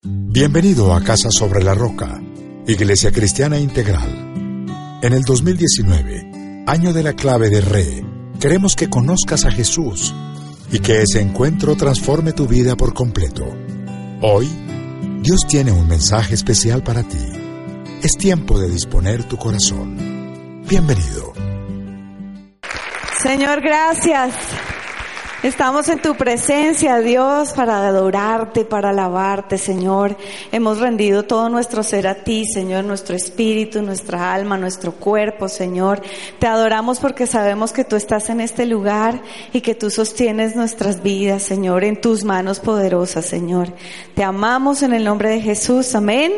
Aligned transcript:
Bienvenido 0.00 0.94
a 0.94 1.02
Casa 1.02 1.28
sobre 1.28 1.60
la 1.64 1.74
Roca, 1.74 2.20
Iglesia 2.68 3.10
Cristiana 3.10 3.58
Integral. 3.58 4.68
En 5.02 5.12
el 5.12 5.22
2019, 5.22 6.64
año 6.68 6.92
de 6.92 7.02
la 7.02 7.14
clave 7.14 7.50
de 7.50 7.60
Re, 7.60 8.04
queremos 8.38 8.76
que 8.76 8.88
conozcas 8.88 9.44
a 9.44 9.50
Jesús 9.50 10.14
y 10.70 10.78
que 10.78 11.02
ese 11.02 11.20
encuentro 11.20 11.74
transforme 11.74 12.32
tu 12.32 12.46
vida 12.46 12.76
por 12.76 12.94
completo. 12.94 13.44
Hoy, 14.22 14.48
Dios 15.20 15.40
tiene 15.48 15.72
un 15.72 15.88
mensaje 15.88 16.36
especial 16.36 16.84
para 16.84 17.02
ti. 17.02 17.18
Es 18.00 18.12
tiempo 18.12 18.56
de 18.60 18.68
disponer 18.68 19.24
tu 19.24 19.36
corazón. 19.36 20.62
Bienvenido. 20.68 21.32
Señor, 23.20 23.60
gracias. 23.62 24.32
Estamos 25.40 25.88
en 25.88 26.02
tu 26.02 26.16
presencia, 26.16 26.98
Dios, 26.98 27.52
para 27.52 27.86
adorarte, 27.86 28.64
para 28.64 28.90
alabarte, 28.90 29.56
Señor. 29.56 30.16
Hemos 30.50 30.80
rendido 30.80 31.22
todo 31.22 31.48
nuestro 31.48 31.84
ser 31.84 32.08
a 32.08 32.24
ti, 32.24 32.44
Señor, 32.44 32.82
nuestro 32.82 33.14
espíritu, 33.14 33.80
nuestra 33.80 34.34
alma, 34.34 34.56
nuestro 34.56 34.90
cuerpo, 34.90 35.48
Señor. 35.48 36.02
Te 36.40 36.48
adoramos 36.48 36.98
porque 36.98 37.28
sabemos 37.28 37.72
que 37.72 37.84
tú 37.84 37.94
estás 37.94 38.30
en 38.30 38.40
este 38.40 38.66
lugar 38.66 39.22
y 39.52 39.60
que 39.60 39.76
tú 39.76 39.90
sostienes 39.90 40.56
nuestras 40.56 41.04
vidas, 41.04 41.44
Señor, 41.44 41.84
en 41.84 42.00
tus 42.00 42.24
manos 42.24 42.58
poderosas, 42.58 43.24
Señor. 43.24 43.72
Te 44.16 44.24
amamos 44.24 44.82
en 44.82 44.92
el 44.92 45.04
nombre 45.04 45.30
de 45.30 45.40
Jesús. 45.40 45.94
Amén. 45.94 46.32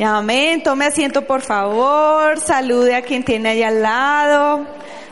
Amén. 0.00 0.64
Tome 0.64 0.86
asiento, 0.86 1.24
por 1.24 1.42
favor. 1.42 2.40
Salude 2.40 2.96
a 2.96 3.02
quien 3.02 3.24
tiene 3.24 3.50
ahí 3.50 3.62
al 3.62 3.80
lado. 3.80 4.66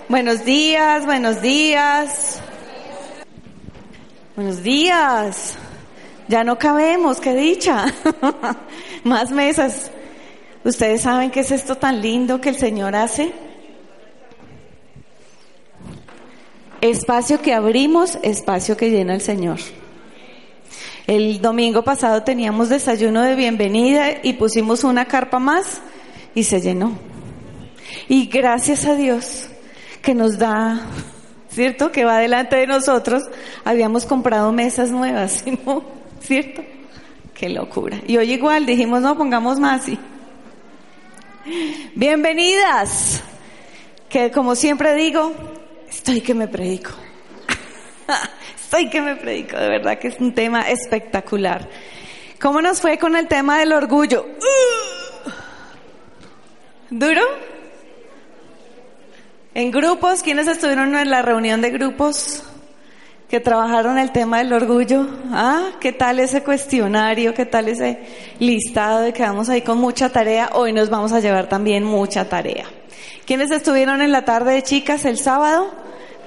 Buenos 0.09 0.45
días, 0.45 1.07
buenos 1.07 1.41
días. 1.41 2.43
Buenos 4.37 4.63
días. 4.63 5.55
Ya 6.29 6.45
no 6.45 6.59
cabemos, 6.59 7.23
qué 7.23 7.35
dicha. 7.35 7.87
Más 9.05 9.31
mesas. 9.31 9.91
¿Ustedes 10.63 11.01
saben 11.01 11.31
qué 11.31 11.41
es 11.41 11.51
esto 11.53 11.77
tan 11.77 12.03
lindo 12.03 12.39
que 12.39 12.51
el 12.51 12.59
Señor 12.59 12.95
hace? 12.95 13.33
Espacio 16.83 17.41
que 17.41 17.55
abrimos, 17.55 18.19
espacio 18.23 18.77
que 18.77 18.91
llena 18.91 19.15
el 19.15 19.23
Señor. 19.23 19.57
El 21.07 21.41
domingo 21.41 21.83
pasado 21.83 22.23
teníamos 22.23 22.69
desayuno 22.69 23.23
de 23.23 23.37
bienvenida 23.37 24.23
y 24.23 24.35
pusimos 24.35 24.85
una 24.85 25.07
carpa 25.07 25.39
más 25.39 25.81
y 26.35 26.45
se 26.45 26.61
llenó. 26.61 26.93
Y 28.07 28.27
gracias 28.27 28.85
a 28.85 28.97
Dios 28.97 29.49
que 30.03 30.15
nos 30.15 30.37
da 30.37 30.87
¿cierto? 31.57 31.91
Que 31.91 32.05
va 32.05 32.19
delante 32.19 32.55
de 32.55 32.67
nosotros, 32.67 33.23
habíamos 33.65 34.05
comprado 34.05 34.53
mesas 34.53 34.91
nuevas. 34.91 35.43
¿Cierto? 36.21 36.63
Qué 37.33 37.49
locura. 37.49 37.99
Y 38.07 38.19
hoy 38.19 38.35
igual 38.35 38.67
dijimos, 38.67 39.01
no, 39.01 39.17
pongamos 39.17 39.59
más. 39.59 39.89
Y... 39.89 39.99
Bienvenidas. 41.95 43.23
Que 44.11 44.31
como 44.31 44.55
siempre 44.55 44.95
digo, 44.97 45.33
estoy 45.89 46.21
que 46.21 46.35
me 46.35 46.47
predico. 46.47 46.91
estoy 48.55 48.91
que 48.91 49.01
me 49.01 49.17
predico, 49.17 49.57
de 49.57 49.69
verdad 49.69 49.99
que 49.99 50.09
es 50.09 50.21
un 50.21 50.35
tema 50.35 50.69
espectacular. 50.69 51.71
¿Cómo 52.39 52.61
nos 52.61 52.83
fue 52.83 52.99
con 52.99 53.17
el 53.17 53.29
tema 53.29 53.61
del 53.61 53.73
orgullo? 53.73 54.27
¿Duro? 56.91 57.23
En 59.59 59.71
grupos, 59.71 60.23
¿quiénes 60.23 60.49
estuvieron 60.49 60.95
en 60.97 61.09
la 61.09 61.23
reunión 61.23 61.63
de 61.63 61.71
grupos 61.71 62.43
que 63.27 63.41
trabajaron 63.41 63.97
el 63.97 64.13
tema 64.13 64.37
del 64.37 64.53
orgullo? 64.53 65.09
Ah, 65.33 65.71
¿qué 65.81 65.93
tal 65.93 66.21
ese 66.21 66.43
cuestionario? 66.43 67.33
¿Qué 67.33 67.47
tal 67.47 67.69
ese 67.69 68.01
listado 68.39 69.01
de 69.01 69.15
que 69.15 69.23
vamos 69.23 69.49
ahí 69.49 69.63
con 69.63 69.79
mucha 69.79 70.11
tarea? 70.11 70.51
Hoy 70.53 70.75
nos 70.75 70.91
vamos 70.91 71.15
a 71.15 71.21
llevar 71.21 71.49
también 71.49 71.85
mucha 71.85 72.29
tarea. 72.29 72.67
¿Quiénes 73.25 73.51
estuvieron 73.51 74.03
en 74.03 74.13
la 74.13 74.27
tarde 74.27 74.53
de 74.53 74.63
chicas 74.63 75.07
el 75.07 75.17
sábado? 75.17 75.73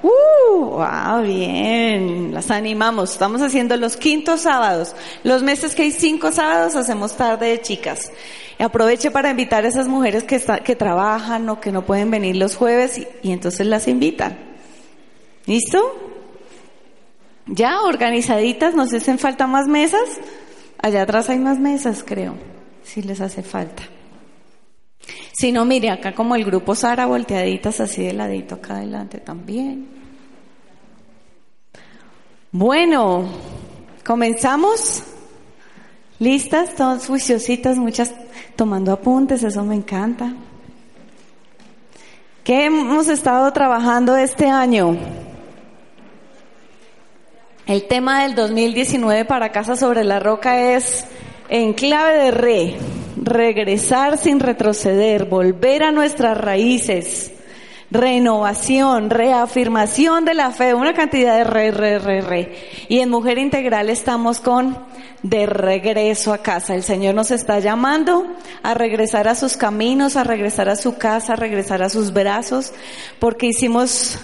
¡Uh! 0.02 0.64
¡Wow! 0.76 1.22
Bien, 1.22 2.32
las 2.32 2.50
animamos. 2.50 3.12
Estamos 3.12 3.42
haciendo 3.42 3.76
los 3.76 3.96
quintos 3.96 4.42
sábados. 4.42 4.94
Los 5.24 5.42
meses 5.42 5.74
que 5.74 5.82
hay 5.82 5.90
cinco 5.92 6.32
sábados 6.32 6.76
hacemos 6.76 7.16
tarde 7.16 7.48
de 7.48 7.60
chicas. 7.60 8.10
Aproveche 8.58 9.10
para 9.10 9.30
invitar 9.30 9.64
a 9.64 9.68
esas 9.68 9.88
mujeres 9.88 10.24
que, 10.24 10.40
que 10.64 10.76
trabajan 10.76 11.48
o 11.48 11.60
que 11.60 11.72
no 11.72 11.84
pueden 11.84 12.10
venir 12.10 12.36
los 12.36 12.56
jueves 12.56 12.98
y, 12.98 13.06
y 13.22 13.32
entonces 13.32 13.66
las 13.66 13.88
invitan. 13.88 14.38
¿Listo? 15.46 15.80
Ya, 17.46 17.82
organizaditas, 17.82 18.74
nos 18.74 18.92
hacen 18.92 19.18
falta 19.18 19.46
más 19.46 19.66
mesas. 19.66 20.20
Allá 20.82 21.02
atrás 21.02 21.28
hay 21.28 21.38
más 21.38 21.58
mesas, 21.58 22.04
creo, 22.06 22.34
si 22.84 23.02
les 23.02 23.20
hace 23.20 23.42
falta. 23.42 23.82
Si 25.32 25.52
no, 25.52 25.64
mire, 25.64 25.90
acá 25.90 26.14
como 26.14 26.34
el 26.34 26.44
grupo 26.44 26.74
Sara, 26.74 27.06
volteaditas 27.06 27.80
así 27.80 28.04
de 28.04 28.12
ladito 28.12 28.56
acá 28.56 28.76
adelante 28.76 29.18
también. 29.18 29.88
Bueno, 32.52 33.26
comenzamos. 34.04 35.02
¿Listas? 36.18 36.74
Todas 36.74 37.06
juiciositas, 37.06 37.78
muchas 37.78 38.12
tomando 38.56 38.92
apuntes, 38.92 39.42
eso 39.42 39.64
me 39.64 39.74
encanta. 39.74 40.34
¿Qué 42.44 42.66
hemos 42.66 43.08
estado 43.08 43.52
trabajando 43.52 44.16
este 44.16 44.46
año? 44.46 44.98
El 47.66 47.86
tema 47.86 48.24
del 48.24 48.34
2019 48.34 49.24
para 49.24 49.52
Casa 49.52 49.76
sobre 49.76 50.02
la 50.02 50.18
Roca 50.18 50.74
es 50.74 51.06
en 51.48 51.72
clave 51.72 52.18
de 52.18 52.30
re, 52.32 52.76
regresar 53.22 54.18
sin 54.18 54.40
retroceder, 54.40 55.26
volver 55.26 55.82
a 55.82 55.92
nuestras 55.92 56.36
raíces, 56.38 57.32
renovación, 57.90 59.10
reafirmación 59.10 60.24
de 60.24 60.34
la 60.34 60.50
fe, 60.52 60.74
una 60.74 60.94
cantidad 60.94 61.36
de 61.36 61.44
re, 61.44 61.70
re, 61.70 61.98
re, 61.98 62.20
re. 62.20 62.54
Y 62.88 63.00
en 63.00 63.10
Mujer 63.10 63.38
Integral 63.38 63.90
estamos 63.90 64.40
con 64.40 64.78
de 65.22 65.44
regreso 65.46 66.32
a 66.32 66.38
casa. 66.38 66.74
El 66.74 66.82
Señor 66.82 67.14
nos 67.14 67.30
está 67.30 67.58
llamando 67.58 68.26
a 68.62 68.74
regresar 68.74 69.28
a 69.28 69.34
sus 69.34 69.56
caminos, 69.56 70.16
a 70.16 70.24
regresar 70.24 70.68
a 70.68 70.76
su 70.76 70.96
casa, 70.96 71.34
a 71.34 71.36
regresar 71.36 71.82
a 71.82 71.90
sus 71.90 72.12
brazos, 72.12 72.72
porque 73.18 73.48
hicimos 73.48 74.18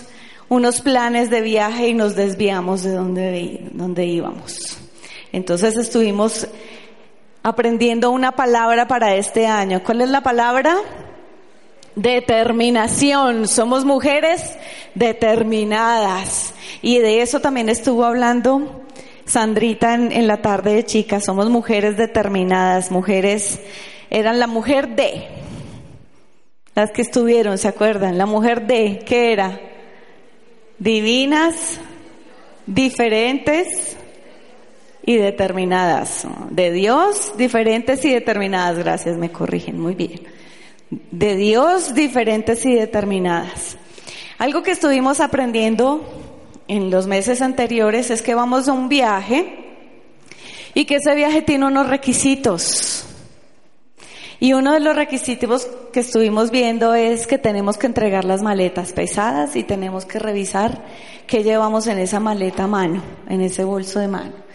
unos 0.48 0.80
planes 0.80 1.28
de 1.28 1.42
viaje 1.42 1.88
y 1.88 1.94
nos 1.94 2.14
desviamos 2.14 2.82
de 2.82 2.92
donde, 2.92 3.68
donde 3.72 4.06
íbamos. 4.06 4.78
Entonces 5.32 5.76
estuvimos 5.76 6.46
aprendiendo 7.46 8.10
una 8.10 8.32
palabra 8.32 8.88
para 8.88 9.14
este 9.14 9.46
año. 9.46 9.80
¿Cuál 9.84 10.00
es 10.00 10.08
la 10.08 10.20
palabra? 10.20 10.78
Determinación. 11.94 13.46
Somos 13.46 13.84
mujeres 13.84 14.58
determinadas. 14.96 16.54
Y 16.82 16.98
de 16.98 17.22
eso 17.22 17.38
también 17.38 17.68
estuvo 17.68 18.04
hablando 18.04 18.84
Sandrita 19.26 19.94
en, 19.94 20.26
la 20.26 20.42
tarde 20.42 20.74
de 20.74 20.84
chicas. 20.84 21.24
Somos 21.24 21.48
mujeres 21.48 21.96
determinadas, 21.96 22.90
mujeres, 22.90 23.60
eran 24.10 24.40
la 24.40 24.48
mujer 24.48 24.96
de, 24.96 25.28
las 26.74 26.90
que 26.90 27.02
estuvieron, 27.02 27.58
¿se 27.58 27.68
acuerdan? 27.68 28.18
La 28.18 28.26
mujer 28.26 28.66
de, 28.66 29.04
¿qué 29.06 29.32
era? 29.32 29.60
Divinas, 30.80 31.78
diferentes 32.66 33.96
y 35.06 35.16
determinadas. 35.16 36.26
De 36.50 36.72
Dios, 36.72 37.32
diferentes 37.38 38.04
y 38.04 38.12
determinadas. 38.12 38.76
Gracias, 38.76 39.16
me 39.16 39.30
corrigen, 39.30 39.80
muy 39.80 39.94
bien. 39.94 40.20
De 40.90 41.36
Dios, 41.36 41.94
diferentes 41.94 42.66
y 42.66 42.74
determinadas. 42.74 43.78
Algo 44.36 44.62
que 44.62 44.72
estuvimos 44.72 45.20
aprendiendo 45.20 46.04
en 46.68 46.90
los 46.90 47.06
meses 47.06 47.40
anteriores 47.40 48.10
es 48.10 48.20
que 48.20 48.34
vamos 48.34 48.68
a 48.68 48.72
un 48.72 48.88
viaje 48.88 49.64
y 50.74 50.84
que 50.84 50.96
ese 50.96 51.14
viaje 51.14 51.40
tiene 51.40 51.66
unos 51.66 51.88
requisitos. 51.88 53.04
Y 54.38 54.52
uno 54.52 54.74
de 54.74 54.80
los 54.80 54.94
requisitos 54.94 55.66
que 55.92 56.00
estuvimos 56.00 56.50
viendo 56.50 56.94
es 56.94 57.26
que 57.26 57.38
tenemos 57.38 57.78
que 57.78 57.86
entregar 57.86 58.24
las 58.24 58.42
maletas 58.42 58.92
pesadas 58.92 59.56
y 59.56 59.62
tenemos 59.62 60.04
que 60.04 60.18
revisar 60.18 60.84
qué 61.26 61.42
llevamos 61.42 61.86
en 61.86 61.98
esa 61.98 62.20
maleta 62.20 62.64
a 62.64 62.66
mano, 62.66 63.02
en 63.28 63.40
ese 63.40 63.64
bolso 63.64 63.98
de 63.98 64.08
mano. 64.08 64.45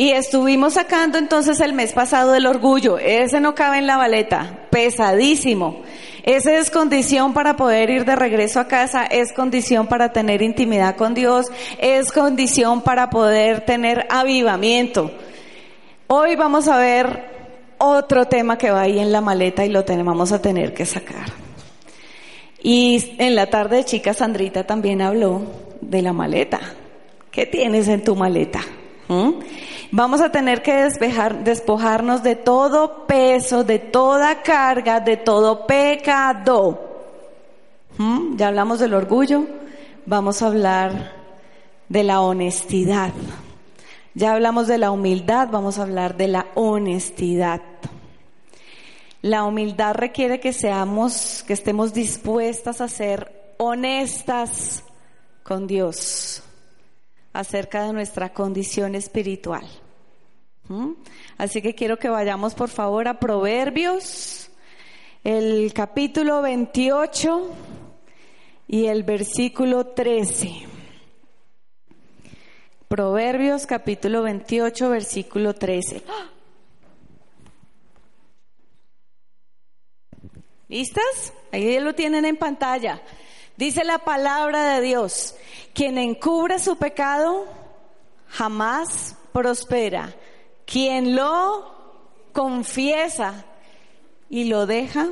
Y 0.00 0.12
estuvimos 0.12 0.72
sacando 0.72 1.18
entonces 1.18 1.60
el 1.60 1.74
mes 1.74 1.92
pasado 1.92 2.34
el 2.34 2.46
orgullo. 2.46 2.96
Ese 2.96 3.38
no 3.38 3.54
cabe 3.54 3.76
en 3.76 3.86
la 3.86 3.98
maleta, 3.98 4.60
pesadísimo. 4.70 5.82
Esa 6.22 6.54
es 6.54 6.70
condición 6.70 7.34
para 7.34 7.54
poder 7.54 7.90
ir 7.90 8.06
de 8.06 8.16
regreso 8.16 8.60
a 8.60 8.66
casa, 8.66 9.04
es 9.04 9.30
condición 9.34 9.88
para 9.88 10.10
tener 10.10 10.40
intimidad 10.40 10.96
con 10.96 11.12
Dios, 11.12 11.52
es 11.78 12.12
condición 12.12 12.80
para 12.80 13.10
poder 13.10 13.66
tener 13.66 14.06
avivamiento. 14.08 15.10
Hoy 16.06 16.34
vamos 16.34 16.66
a 16.68 16.78
ver 16.78 17.74
otro 17.76 18.24
tema 18.24 18.56
que 18.56 18.70
va 18.70 18.80
ahí 18.80 19.00
en 19.00 19.12
la 19.12 19.20
maleta 19.20 19.66
y 19.66 19.68
lo 19.68 19.84
tenemos 19.84 20.32
a 20.32 20.40
tener 20.40 20.72
que 20.72 20.86
sacar. 20.86 21.26
Y 22.62 23.16
en 23.18 23.34
la 23.34 23.50
tarde, 23.50 23.84
chica 23.84 24.14
Sandrita 24.14 24.64
también 24.66 25.02
habló 25.02 25.42
de 25.82 26.00
la 26.00 26.14
maleta. 26.14 26.58
¿Qué 27.30 27.44
tienes 27.44 27.86
en 27.86 28.02
tu 28.02 28.16
maleta? 28.16 28.62
¿Mm? 29.10 29.40
Vamos 29.90 30.20
a 30.20 30.30
tener 30.30 30.62
que 30.62 30.88
despojarnos 31.42 32.22
de 32.22 32.36
todo 32.36 33.08
peso, 33.08 33.64
de 33.64 33.80
toda 33.80 34.40
carga, 34.40 35.00
de 35.00 35.16
todo 35.16 35.66
pecado. 35.66 36.78
¿Mm? 37.98 38.36
Ya 38.36 38.46
hablamos 38.46 38.78
del 38.78 38.94
orgullo, 38.94 39.46
vamos 40.06 40.42
a 40.42 40.46
hablar 40.46 41.12
de 41.88 42.04
la 42.04 42.20
honestidad. 42.20 43.10
Ya 44.14 44.32
hablamos 44.32 44.68
de 44.68 44.78
la 44.78 44.92
humildad, 44.92 45.48
vamos 45.50 45.80
a 45.80 45.82
hablar 45.82 46.16
de 46.16 46.28
la 46.28 46.46
honestidad. 46.54 47.62
La 49.22 49.42
humildad 49.42 49.94
requiere 49.94 50.38
que 50.38 50.52
seamos, 50.52 51.42
que 51.48 51.52
estemos 51.52 51.92
dispuestas 51.92 52.80
a 52.80 52.86
ser 52.86 53.56
honestas 53.58 54.84
con 55.42 55.66
Dios 55.66 56.44
acerca 57.32 57.84
de 57.84 57.92
nuestra 57.92 58.32
condición 58.32 58.94
espiritual. 58.94 59.66
¿Mm? 60.68 60.92
Así 61.38 61.62
que 61.62 61.74
quiero 61.74 61.98
que 61.98 62.08
vayamos 62.08 62.54
por 62.54 62.68
favor 62.68 63.08
a 63.08 63.18
Proverbios, 63.18 64.50
el 65.24 65.72
capítulo 65.74 66.42
28 66.42 67.50
y 68.68 68.86
el 68.86 69.02
versículo 69.02 69.86
13. 69.88 70.66
Proverbios 72.88 73.66
capítulo 73.66 74.22
28, 74.22 74.88
versículo 74.88 75.54
13. 75.54 76.02
¿Listas? 80.68 81.32
Ahí 81.52 81.80
lo 81.80 81.94
tienen 81.94 82.24
en 82.24 82.36
pantalla. 82.36 83.02
Dice 83.60 83.84
la 83.84 83.98
palabra 83.98 84.72
de 84.72 84.80
Dios, 84.80 85.34
quien 85.74 85.98
encubre 85.98 86.58
su 86.58 86.76
pecado 86.76 87.44
jamás 88.26 89.16
prospera. 89.34 90.14
Quien 90.64 91.14
lo 91.14 91.70
confiesa 92.32 93.44
y 94.30 94.44
lo 94.44 94.64
deja, 94.64 95.08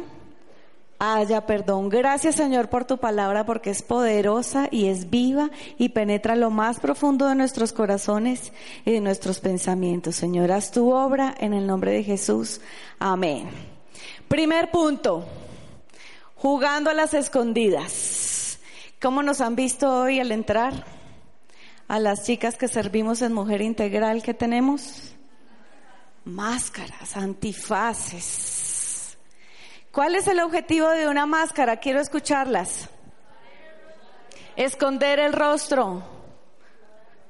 haya 0.98 1.44
perdón. 1.44 1.90
Gracias 1.90 2.36
Señor 2.36 2.70
por 2.70 2.86
tu 2.86 2.96
palabra 2.96 3.44
porque 3.44 3.68
es 3.68 3.82
poderosa 3.82 4.68
y 4.70 4.86
es 4.86 5.10
viva 5.10 5.50
y 5.76 5.90
penetra 5.90 6.34
lo 6.34 6.48
más 6.48 6.80
profundo 6.80 7.26
de 7.26 7.34
nuestros 7.34 7.74
corazones 7.74 8.54
y 8.86 8.92
de 8.92 9.02
nuestros 9.02 9.40
pensamientos. 9.40 10.16
Señor, 10.16 10.52
haz 10.52 10.70
tu 10.70 10.90
obra 10.90 11.34
en 11.38 11.52
el 11.52 11.66
nombre 11.66 11.92
de 11.92 12.02
Jesús. 12.02 12.62
Amén. 12.98 13.50
Primer 14.26 14.70
punto, 14.70 15.26
jugando 16.34 16.88
a 16.88 16.94
las 16.94 17.12
escondidas. 17.12 18.37
¿Cómo 19.00 19.22
nos 19.22 19.40
han 19.40 19.54
visto 19.54 19.88
hoy 19.88 20.18
al 20.18 20.32
entrar? 20.32 20.84
A 21.86 22.00
las 22.00 22.24
chicas 22.24 22.56
que 22.56 22.66
servimos 22.66 23.22
en 23.22 23.32
Mujer 23.32 23.62
Integral 23.62 24.24
que 24.24 24.34
tenemos. 24.34 25.14
Máscaras, 26.24 27.16
antifaces. 27.16 29.16
¿Cuál 29.92 30.16
es 30.16 30.26
el 30.26 30.40
objetivo 30.40 30.88
de 30.88 31.06
una 31.06 31.26
máscara? 31.26 31.76
Quiero 31.76 32.00
escucharlas. 32.00 32.88
Esconder 34.56 35.20
el 35.20 35.32
rostro, 35.32 36.02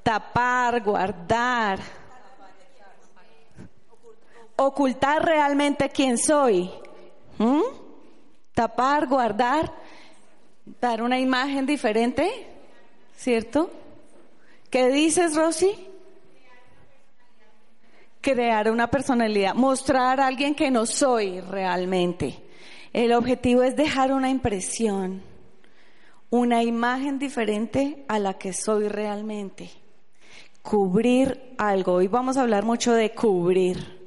tapar, 0.02 0.82
guardar, 0.82 1.80
ocultar 4.56 5.22
realmente 5.22 5.90
quién 5.90 6.16
soy. 6.16 6.70
¿Mm? 7.36 7.60
Tapar, 8.54 9.06
guardar, 9.06 9.70
dar 10.80 11.02
una 11.02 11.18
imagen 11.18 11.66
diferente, 11.66 12.30
¿cierto? 13.16 13.70
¿Qué 14.70 14.90
dices, 14.90 15.34
Rosy? 15.34 15.70
Crear 18.20 18.70
una 18.70 18.90
personalidad, 18.90 19.54
mostrar 19.54 20.20
a 20.20 20.26
alguien 20.26 20.54
que 20.54 20.70
no 20.70 20.86
soy 20.86 21.40
realmente. 21.40 22.38
El 22.92 23.12
objetivo 23.12 23.62
es 23.62 23.76
dejar 23.76 24.12
una 24.12 24.28
impresión, 24.28 25.22
una 26.30 26.62
imagen 26.62 27.18
diferente 27.18 28.04
a 28.08 28.18
la 28.18 28.34
que 28.34 28.52
soy 28.52 28.88
realmente. 28.88 29.70
Cubrir 30.62 31.54
algo. 31.56 31.94
Hoy 31.94 32.08
vamos 32.08 32.36
a 32.36 32.42
hablar 32.42 32.64
mucho 32.64 32.92
de 32.92 33.14
cubrir. 33.14 33.98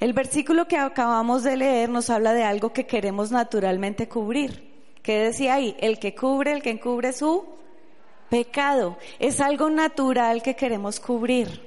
El 0.00 0.12
versículo 0.12 0.66
que 0.66 0.76
acabamos 0.76 1.42
de 1.44 1.56
leer 1.56 1.88
nos 1.88 2.10
habla 2.10 2.32
de 2.32 2.44
algo 2.44 2.72
que 2.72 2.86
queremos 2.86 3.30
naturalmente 3.30 4.08
cubrir. 4.08 4.67
¿Qué 5.08 5.20
decía 5.20 5.54
ahí? 5.54 5.74
El 5.80 5.98
que 5.98 6.14
cubre, 6.14 6.52
el 6.52 6.60
que 6.60 6.68
encubre 6.68 7.14
su 7.14 7.46
pecado. 8.28 8.98
Es 9.18 9.40
algo 9.40 9.70
natural 9.70 10.42
que 10.42 10.54
queremos 10.54 11.00
cubrir. 11.00 11.66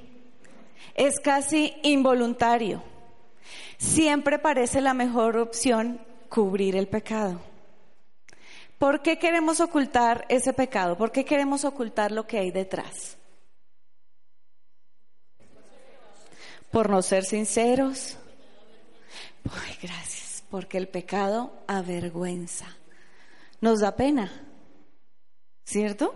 Es 0.94 1.18
casi 1.18 1.74
involuntario. 1.82 2.84
Siempre 3.78 4.38
parece 4.38 4.80
la 4.80 4.94
mejor 4.94 5.38
opción 5.38 6.00
cubrir 6.28 6.76
el 6.76 6.86
pecado. 6.86 7.40
¿Por 8.78 9.02
qué 9.02 9.18
queremos 9.18 9.58
ocultar 9.58 10.24
ese 10.28 10.52
pecado? 10.52 10.96
¿Por 10.96 11.10
qué 11.10 11.24
queremos 11.24 11.64
ocultar 11.64 12.12
lo 12.12 12.28
que 12.28 12.38
hay 12.38 12.52
detrás? 12.52 13.18
Por 16.70 16.88
no 16.88 17.02
ser 17.02 17.24
sinceros, 17.24 18.16
Ay, 19.50 19.76
gracias, 19.82 20.44
porque 20.48 20.78
el 20.78 20.86
pecado 20.86 21.52
avergüenza. 21.66 22.76
Nos 23.62 23.78
da 23.78 23.94
pena, 23.94 24.28
¿cierto? 25.64 26.12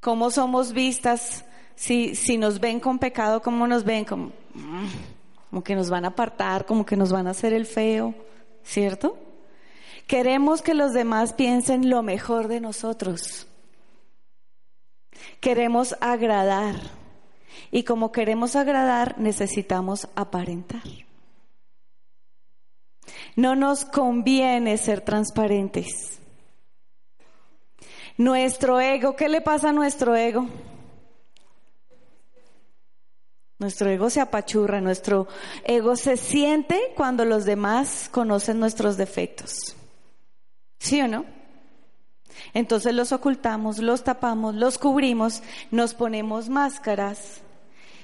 ¿Cómo 0.00 0.30
somos 0.30 0.74
vistas? 0.74 1.46
Si, 1.74 2.14
si 2.14 2.36
nos 2.36 2.60
ven 2.60 2.78
con 2.78 2.98
pecado, 2.98 3.40
¿cómo 3.40 3.66
nos 3.66 3.82
ven? 3.82 4.04
Como, 4.04 4.32
mm, 4.52 4.86
como 5.48 5.64
que 5.64 5.74
nos 5.74 5.88
van 5.88 6.04
a 6.04 6.08
apartar, 6.08 6.66
como 6.66 6.84
que 6.84 6.94
nos 6.94 7.10
van 7.10 7.26
a 7.26 7.30
hacer 7.30 7.54
el 7.54 7.64
feo, 7.64 8.14
¿cierto? 8.62 9.16
Queremos 10.06 10.60
que 10.60 10.74
los 10.74 10.92
demás 10.92 11.32
piensen 11.32 11.88
lo 11.88 12.02
mejor 12.02 12.48
de 12.48 12.60
nosotros. 12.60 13.46
Queremos 15.40 15.96
agradar. 16.02 16.76
Y 17.70 17.84
como 17.84 18.12
queremos 18.12 18.56
agradar, 18.56 19.18
necesitamos 19.18 20.06
aparentar. 20.16 21.05
No 23.36 23.54
nos 23.54 23.84
conviene 23.84 24.78
ser 24.78 25.02
transparentes. 25.02 26.18
Nuestro 28.16 28.80
ego, 28.80 29.14
¿qué 29.14 29.28
le 29.28 29.42
pasa 29.42 29.68
a 29.68 29.72
nuestro 29.72 30.16
ego? 30.16 30.48
Nuestro 33.58 33.90
ego 33.90 34.10
se 34.10 34.20
apachurra, 34.20 34.80
nuestro 34.80 35.28
ego 35.64 35.96
se 35.96 36.16
siente 36.16 36.92
cuando 36.94 37.24
los 37.24 37.44
demás 37.44 38.08
conocen 38.10 38.58
nuestros 38.58 38.96
defectos. 38.96 39.76
¿Sí 40.78 41.00
o 41.00 41.08
no? 41.08 41.24
Entonces 42.54 42.94
los 42.94 43.12
ocultamos, 43.12 43.78
los 43.78 44.04
tapamos, 44.04 44.54
los 44.54 44.78
cubrimos, 44.78 45.42
nos 45.70 45.94
ponemos 45.94 46.48
máscaras, 46.48 47.40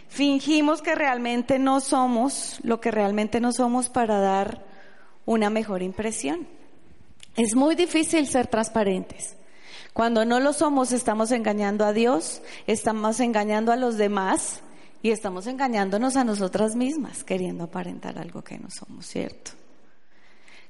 fingimos 0.09 0.83
que 0.83 0.95
realmente 0.95 1.59
no 1.59 1.81
somos 1.81 2.59
lo 2.63 2.81
que 2.81 2.91
realmente 2.91 3.41
no 3.41 3.53
somos 3.53 3.89
para 3.89 4.19
dar 4.21 4.72
una 5.25 5.51
mejor 5.51 5.83
impresión. 5.83 6.47
Es 7.37 7.55
muy 7.55 7.75
difícil 7.75 8.27
ser 8.27 8.47
transparentes. 8.47 9.37
Cuando 9.93 10.25
no 10.25 10.41
lo 10.41 10.53
somos, 10.53 10.93
estamos 10.93 11.33
engañando 11.33 11.85
a 11.85 11.93
Dios, 11.93 12.43
estamos 12.67 13.21
engañando 13.21 13.73
a 13.73 13.77
los 13.77 13.97
demás 13.97 14.61
y 15.03 15.11
estamos 15.11 15.47
engañándonos 15.47 16.17
a 16.17 16.25
nosotras 16.25 16.77
mismas, 16.77 17.25
queriendo 17.25 17.65
aparentar 17.65 18.19
algo 18.19 18.43
que 18.43 18.59
no 18.59 18.71
somos, 18.71 19.07
¿cierto? 19.07 19.53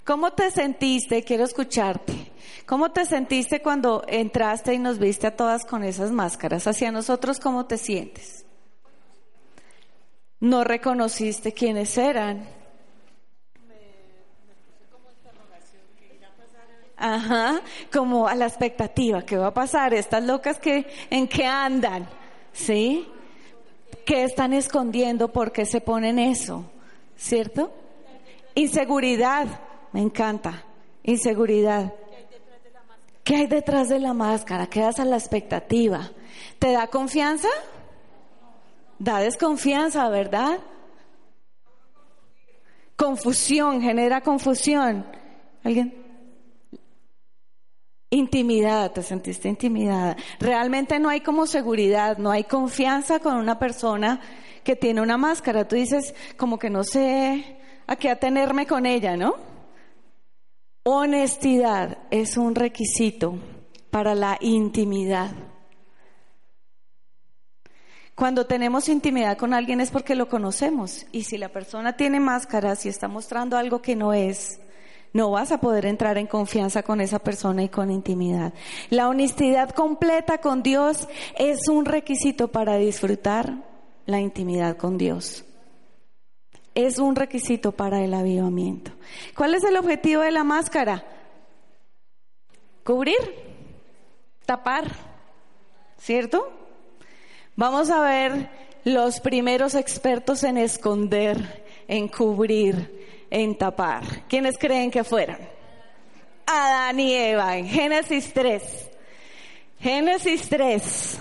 ¿Cómo 0.05 0.33
te 0.33 0.51
sentiste? 0.51 1.23
Quiero 1.23 1.45
escucharte. 1.45 2.33
¿Cómo 2.67 2.91
te 2.91 3.05
sentiste 3.05 3.63
cuando 3.63 4.05
entraste 4.09 4.75
y 4.75 4.79
nos 4.79 4.99
viste 4.99 5.29
a 5.29 5.37
todas 5.37 5.65
con 5.65 5.85
esas 5.85 6.11
máscaras? 6.11 6.67
Hacia 6.67 6.91
nosotros, 6.91 7.39
¿cómo 7.39 7.67
te 7.67 7.79
sientes? 7.79 8.45
No 10.41 10.65
reconociste 10.65 11.53
quiénes 11.53 11.97
eran 11.97 12.49
Ajá, 17.05 17.61
como 17.93 18.29
a 18.29 18.37
la 18.37 18.47
expectativa, 18.47 19.23
¿qué 19.23 19.37
va 19.37 19.49
a 19.49 19.53
pasar? 19.53 19.93
Estas 19.93 20.23
locas 20.23 20.61
que, 20.61 20.87
¿en 21.11 21.27
qué 21.27 21.45
andan? 21.45 22.07
¿Sí? 22.53 23.09
¿Qué 24.07 24.23
están 24.23 24.53
escondiendo? 24.53 25.33
¿Por 25.33 25.51
qué 25.51 25.67
se 25.67 25.81
ponen 25.81 26.21
eso? 26.21 26.65
¿Cierto? 27.17 27.73
Inseguridad, 28.55 29.49
me 29.91 30.01
encanta. 30.01 30.63
Inseguridad. 31.03 31.93
¿Qué 33.25 33.35
hay 33.35 33.47
detrás 33.49 33.89
de 33.89 33.99
la 33.99 34.15
máscara? 34.15 34.69
Quedas 34.69 35.01
a 35.01 35.05
la 35.05 35.17
expectativa. 35.17 36.09
¿Te 36.61 36.71
da 36.71 36.87
confianza? 36.87 37.49
Da 39.01 39.19
desconfianza, 39.19 40.09
¿verdad? 40.09 40.61
Confusión, 42.95 43.83
genera 43.83 44.21
confusión. 44.21 45.05
¿Alguien? 45.65 46.02
Intimidad, 48.13 48.93
te 48.93 49.03
sentiste 49.03 49.49
intimidada. 49.49 50.19
Realmente 50.39 50.99
no 50.99 51.09
hay 51.09 51.23
como 51.23 51.47
seguridad, 51.47 52.19
no 52.19 52.31
hay 52.31 52.45
confianza 52.45 53.21
con 53.21 53.37
una 53.37 53.59
persona 53.59 54.21
que 54.63 54.77
tiene 54.77 55.01
una 55.01 55.17
máscara. 55.17 55.67
Tú 55.67 55.77
dices, 55.77 56.15
como 56.37 56.59
que 56.59 56.69
no 56.69 56.85
sé 56.85 57.57
a 57.87 57.97
qué 57.97 58.11
atenerme 58.11 58.67
con 58.67 58.85
ella, 58.85 59.17
¿no? 59.17 59.37
Honestidad 60.83 62.01
es 62.11 62.37
un 62.37 62.55
requisito 62.55 63.39
para 63.91 64.15
la 64.15 64.37
intimidad. 64.43 65.31
Cuando 68.15 68.45
tenemos 68.45 68.91
intimidad 68.91 69.39
con 69.39 69.55
alguien 69.55 69.81
es 69.81 69.91
porque 69.91 70.15
lo 70.15 70.29
conocemos. 70.29 71.07
Y 71.13 71.25
si 71.25 71.39
la 71.39 71.49
persona 71.49 71.97
tiene 71.97 72.21
máscaras 72.21 72.85
y 72.85 72.91
está 72.91 73.09
mostrando 73.09 73.57
algo 73.57 73.81
que 73.81 73.97
no 73.97 74.13
es, 74.13 74.61
no 75.13 75.31
vas 75.31 75.53
a 75.53 75.59
poder 75.59 75.87
entrar 75.87 76.19
en 76.19 76.27
confianza 76.27 76.83
con 76.83 77.01
esa 77.01 77.19
persona 77.19 77.63
y 77.63 77.69
con 77.69 77.91
intimidad. 77.91 78.55
La 78.91 79.09
honestidad 79.09 79.71
completa 79.71 80.39
con 80.39 80.63
Dios 80.63 81.09
es 81.37 81.69
un 81.69 81.85
requisito 81.85 82.49
para 82.49 82.77
disfrutar 82.77 83.55
la 84.07 84.21
intimidad 84.21 84.77
con 84.77 84.97
Dios. 84.97 85.45
Es 86.75 86.99
un 86.99 87.15
requisito 87.15 87.73
para 87.73 88.03
el 88.03 88.15
avivamiento. 88.15 88.93
¿Cuál 89.37 89.55
es 89.55 89.65
el 89.65 89.77
objetivo 89.77 90.23
de 90.23 90.31
la 90.31 90.45
máscara? 90.45 91.05
Cubrir, 92.83 93.19
tapar, 94.47 94.87
¿cierto? 95.99 96.51
Vamos 97.55 97.91
a 97.91 98.01
ver 98.01 98.49
los 98.85 99.21
primeros 99.21 99.75
expertos 99.75 100.43
en 100.43 100.57
esconder, 100.57 101.65
en 101.87 102.09
cubrir, 102.09 103.02
en 103.33 103.57
tapar. 103.57 104.03
¿Quiénes 104.29 104.59
creen 104.59 104.91
que 104.91 105.03
fueron? 105.03 105.39
Adán 106.45 107.01
y 107.01 107.15
Eva 107.15 107.57
en 107.57 107.67
Génesis 107.67 108.31
3. 108.35 108.91
Génesis 109.81 110.49
3. 110.51 111.19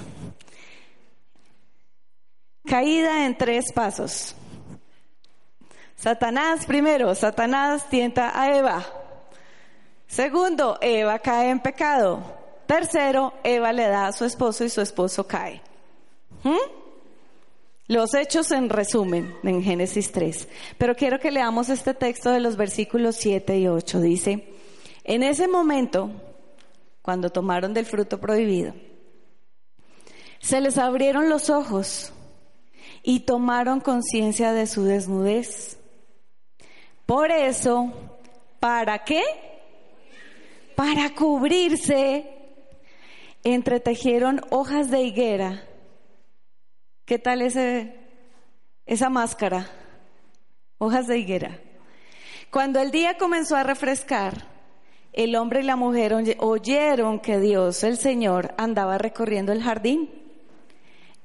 Caída 2.66 3.26
en 3.26 3.38
tres 3.38 3.72
pasos. 3.74 4.36
Satanás 5.96 6.66
primero, 6.66 7.16
Satanás 7.16 7.90
tienta 7.90 8.40
a 8.40 8.58
Eva. 8.58 8.86
Segundo, 10.06 10.78
Eva 10.82 11.18
cae 11.20 11.50
en 11.50 11.62
pecado. 11.62 12.22
Tercero, 12.66 13.34
Eva 13.44 13.72
le 13.72 13.88
da 13.88 14.08
a 14.08 14.12
su 14.12 14.26
esposo 14.26 14.66
y 14.66 14.70
su 14.70 14.82
esposo 14.82 15.26
cae. 15.26 15.62
¿Mm? 16.44 16.81
Los 17.92 18.14
hechos 18.14 18.54
en 18.54 18.70
resumen 18.70 19.36
en 19.44 19.62
Génesis 19.62 20.14
3. 20.14 20.48
Pero 20.78 20.96
quiero 20.96 21.20
que 21.20 21.30
leamos 21.30 21.68
este 21.68 21.94
texto 21.94 22.32
de 22.32 22.40
los 22.40 22.56
versículos 22.56 23.18
7 23.18 23.60
y 23.60 23.68
8. 23.68 24.00
Dice, 24.00 24.48
en 25.04 25.24
ese 25.24 25.50
momento, 25.50 26.10
cuando 27.02 27.32
tomaron 27.32 27.74
del 27.74 27.86
fruto 27.86 28.18
prohibido, 28.18 28.74
se 30.40 30.62
les 30.62 30.78
abrieron 30.78 31.28
los 31.28 31.50
ojos 31.50 32.14
y 33.04 33.26
tomaron 33.26 33.82
conciencia 33.82 34.54
de 34.54 34.68
su 34.68 34.86
desnudez. 34.86 35.78
Por 37.06 37.30
eso, 37.30 37.92
¿para 38.62 39.04
qué? 39.04 39.22
Para 40.76 41.14
cubrirse, 41.14 42.26
entretejieron 43.44 44.40
hojas 44.50 44.90
de 44.90 45.02
higuera 45.02 45.68
¿Qué 47.12 47.20
tal 47.20 47.42
ese, 47.42 47.94
esa 48.86 49.10
máscara? 49.10 49.70
Hojas 50.78 51.08
de 51.08 51.18
higuera. 51.18 51.60
Cuando 52.50 52.80
el 52.80 52.90
día 52.90 53.18
comenzó 53.18 53.58
a 53.58 53.64
refrescar, 53.64 54.48
el 55.12 55.36
hombre 55.36 55.60
y 55.60 55.64
la 55.64 55.76
mujer 55.76 56.16
oyeron 56.38 57.20
que 57.20 57.38
Dios, 57.40 57.84
el 57.84 57.98
Señor, 57.98 58.54
andaba 58.58 58.98
recorriendo 58.98 59.52
el 59.52 59.62
jardín. 59.62 60.10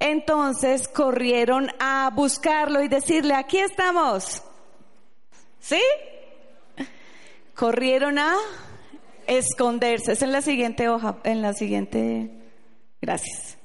Entonces 0.00 0.88
corrieron 0.88 1.70
a 1.78 2.10
buscarlo 2.12 2.82
y 2.82 2.88
decirle, 2.88 3.34
aquí 3.34 3.58
estamos. 3.58 4.42
¿Sí? 5.60 5.80
Corrieron 7.54 8.18
a 8.18 8.34
esconderse. 9.28 10.14
Es 10.14 10.22
en 10.22 10.32
la 10.32 10.42
siguiente 10.42 10.88
hoja, 10.88 11.18
en 11.22 11.42
la 11.42 11.52
siguiente. 11.52 12.28
Gracias 13.00 13.55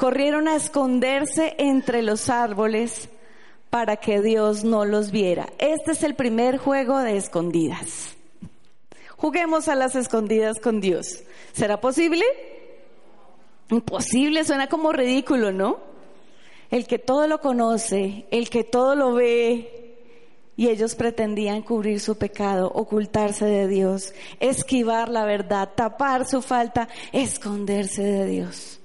corrieron 0.00 0.48
a 0.48 0.56
esconderse 0.56 1.54
entre 1.58 2.00
los 2.00 2.30
árboles 2.30 3.10
para 3.68 3.98
que 3.98 4.22
Dios 4.22 4.64
no 4.64 4.86
los 4.86 5.10
viera. 5.10 5.50
Este 5.58 5.92
es 5.92 6.02
el 6.02 6.14
primer 6.14 6.56
juego 6.56 7.00
de 7.00 7.18
escondidas. 7.18 8.16
Juguemos 9.18 9.68
a 9.68 9.74
las 9.74 9.96
escondidas 9.96 10.58
con 10.58 10.80
Dios. 10.80 11.22
¿Será 11.52 11.82
posible? 11.82 12.24
Imposible, 13.68 14.42
suena 14.44 14.68
como 14.68 14.90
ridículo, 14.90 15.52
¿no? 15.52 15.78
El 16.70 16.86
que 16.86 16.98
todo 16.98 17.26
lo 17.26 17.42
conoce, 17.42 18.24
el 18.30 18.48
que 18.48 18.64
todo 18.64 18.94
lo 18.94 19.12
ve, 19.12 19.98
y 20.56 20.68
ellos 20.70 20.94
pretendían 20.94 21.60
cubrir 21.60 22.00
su 22.00 22.16
pecado, 22.16 22.72
ocultarse 22.74 23.44
de 23.44 23.68
Dios, 23.68 24.14
esquivar 24.40 25.10
la 25.10 25.26
verdad, 25.26 25.68
tapar 25.76 26.26
su 26.26 26.40
falta, 26.40 26.88
esconderse 27.12 28.02
de 28.02 28.24
Dios. 28.24 28.79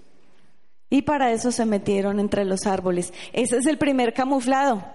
Y 0.89 1.01
para 1.01 1.31
eso 1.31 1.51
se 1.51 1.65
metieron 1.65 2.19
entre 2.19 2.45
los 2.45 2.65
árboles. 2.65 3.13
Ese 3.33 3.57
es 3.57 3.65
el 3.65 3.77
primer 3.77 4.13
camuflado. 4.13 4.85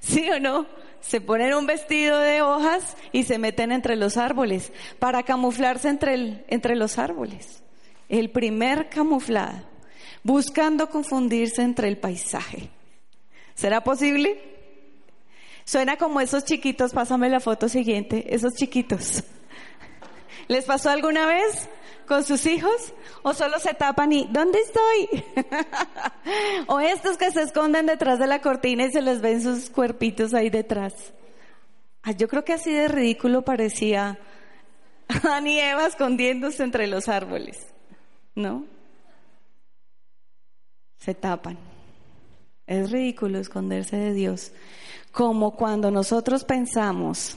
¿Sí 0.00 0.28
o 0.30 0.40
no? 0.40 0.66
Se 1.00 1.20
ponen 1.20 1.54
un 1.54 1.66
vestido 1.66 2.18
de 2.18 2.42
hojas 2.42 2.96
y 3.12 3.24
se 3.24 3.38
meten 3.38 3.70
entre 3.70 3.96
los 3.96 4.16
árboles 4.16 4.72
para 4.98 5.22
camuflarse 5.22 5.88
entre, 5.88 6.44
entre 6.48 6.74
los 6.74 6.98
árboles. 6.98 7.62
El 8.08 8.30
primer 8.30 8.88
camuflado, 8.88 9.60
buscando 10.24 10.88
confundirse 10.90 11.62
entre 11.62 11.88
el 11.88 11.98
paisaje. 11.98 12.70
¿Será 13.54 13.84
posible? 13.84 14.40
Suena 15.64 15.96
como 15.96 16.20
esos 16.20 16.44
chiquitos, 16.44 16.92
pásame 16.92 17.28
la 17.28 17.40
foto 17.40 17.68
siguiente, 17.68 18.34
esos 18.34 18.54
chiquitos. 18.54 19.22
¿Les 20.48 20.64
pasó 20.64 20.90
alguna 20.90 21.26
vez? 21.26 21.68
Con 22.08 22.24
sus 22.24 22.46
hijos? 22.46 22.92
¿O 23.22 23.34
solo 23.34 23.60
se 23.60 23.74
tapan 23.74 24.12
y 24.12 24.26
¿dónde 24.30 24.58
estoy? 24.58 25.24
o 26.66 26.80
estos 26.80 27.16
que 27.16 27.30
se 27.30 27.42
esconden 27.42 27.86
detrás 27.86 28.18
de 28.18 28.26
la 28.26 28.40
cortina 28.40 28.86
y 28.86 28.90
se 28.90 29.02
les 29.02 29.20
ven 29.20 29.42
sus 29.42 29.70
cuerpitos 29.70 30.34
ahí 30.34 30.50
detrás. 30.50 30.94
Ah, 32.02 32.12
yo 32.12 32.26
creo 32.26 32.44
que 32.44 32.54
así 32.54 32.72
de 32.72 32.88
ridículo 32.88 33.42
parecía 33.42 34.18
Adán 35.08 35.46
y 35.46 35.60
Eva 35.60 35.86
escondiéndose 35.86 36.64
entre 36.64 36.86
los 36.86 37.08
árboles. 37.08 37.66
¿No? 38.34 38.64
Se 40.98 41.14
tapan. 41.14 41.58
Es 42.66 42.90
ridículo 42.90 43.38
esconderse 43.38 43.96
de 43.96 44.12
Dios. 44.12 44.52
Como 45.12 45.54
cuando 45.54 45.90
nosotros 45.90 46.44
pensamos 46.44 47.36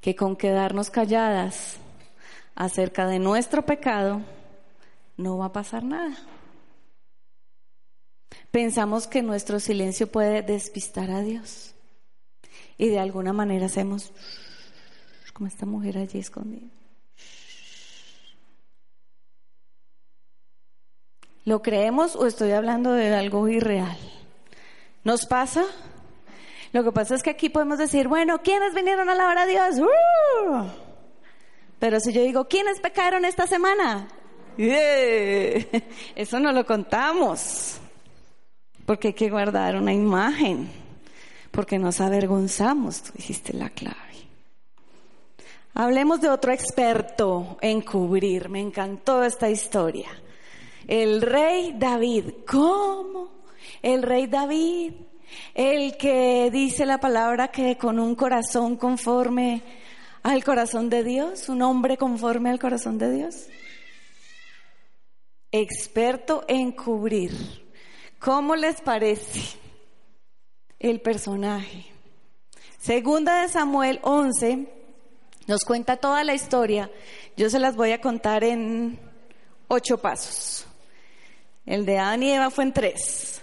que 0.00 0.16
con 0.16 0.36
quedarnos 0.36 0.90
calladas 0.90 1.78
acerca 2.54 3.06
de 3.06 3.18
nuestro 3.18 3.64
pecado, 3.64 4.22
no 5.16 5.38
va 5.38 5.46
a 5.46 5.52
pasar 5.52 5.84
nada. 5.84 6.16
Pensamos 8.50 9.06
que 9.06 9.22
nuestro 9.22 9.60
silencio 9.60 10.06
puede 10.06 10.42
despistar 10.42 11.10
a 11.10 11.22
Dios. 11.22 11.74
Y 12.78 12.88
de 12.88 12.98
alguna 12.98 13.32
manera 13.32 13.66
hacemos 13.66 14.12
como 15.32 15.48
esta 15.48 15.66
mujer 15.66 15.98
allí 15.98 16.18
escondida. 16.18 16.68
¿Lo 21.44 21.62
creemos 21.62 22.14
o 22.14 22.26
estoy 22.26 22.52
hablando 22.52 22.92
de 22.92 23.14
algo 23.14 23.48
irreal? 23.48 23.98
¿Nos 25.02 25.26
pasa? 25.26 25.64
Lo 26.72 26.84
que 26.84 26.92
pasa 26.92 27.14
es 27.14 27.22
que 27.22 27.30
aquí 27.30 27.48
podemos 27.48 27.78
decir, 27.78 28.06
bueno, 28.06 28.42
¿quiénes 28.42 28.74
vinieron 28.74 29.08
a 29.08 29.12
alabar 29.12 29.38
a 29.38 29.46
Dios? 29.46 29.78
¡Uh! 29.80 30.81
Pero 31.82 31.98
si 31.98 32.12
yo 32.12 32.22
digo, 32.22 32.44
¿quiénes 32.44 32.78
pecaron 32.78 33.24
esta 33.24 33.44
semana? 33.44 34.06
Eso 34.56 36.38
no 36.38 36.52
lo 36.52 36.64
contamos. 36.64 37.80
Porque 38.86 39.08
hay 39.08 39.14
que 39.14 39.28
guardar 39.28 39.74
una 39.74 39.92
imagen. 39.92 40.70
Porque 41.50 41.80
nos 41.80 42.00
avergonzamos. 42.00 43.02
Tú 43.02 43.10
dijiste 43.16 43.52
la 43.52 43.68
clave. 43.70 43.96
Hablemos 45.74 46.20
de 46.20 46.28
otro 46.28 46.52
experto 46.52 47.58
en 47.60 47.80
cubrir. 47.80 48.48
Me 48.48 48.60
encantó 48.60 49.24
esta 49.24 49.50
historia. 49.50 50.10
El 50.86 51.20
rey 51.20 51.74
David. 51.76 52.44
¿Cómo? 52.46 53.42
El 53.82 54.04
rey 54.04 54.28
David. 54.28 54.92
El 55.52 55.96
que 55.96 56.48
dice 56.52 56.86
la 56.86 56.98
palabra 56.98 57.48
que 57.48 57.76
con 57.76 57.98
un 57.98 58.14
corazón 58.14 58.76
conforme 58.76 59.81
al 60.22 60.44
corazón 60.44 60.88
de 60.88 61.04
Dios, 61.04 61.48
un 61.48 61.62
hombre 61.62 61.96
conforme 61.96 62.50
al 62.50 62.58
corazón 62.58 62.98
de 62.98 63.10
Dios. 63.10 63.46
Experto 65.50 66.44
en 66.48 66.72
cubrir. 66.72 67.32
¿Cómo 68.18 68.54
les 68.56 68.80
parece 68.80 69.58
el 70.78 71.00
personaje? 71.00 71.86
Segunda 72.78 73.42
de 73.42 73.48
Samuel 73.48 74.00
11, 74.02 74.68
Nos 75.48 75.64
cuenta 75.64 75.96
toda 75.96 76.22
la 76.22 76.34
historia. 76.34 76.88
Yo 77.36 77.50
se 77.50 77.58
las 77.58 77.74
voy 77.74 77.90
a 77.90 78.00
contar 78.00 78.44
en 78.44 78.98
ocho 79.66 79.98
pasos. 79.98 80.66
El 81.66 81.84
de 81.84 81.98
Adán 81.98 82.22
y 82.22 82.30
Eva 82.30 82.50
fue 82.50 82.64
en 82.64 82.72
tres. 82.72 83.42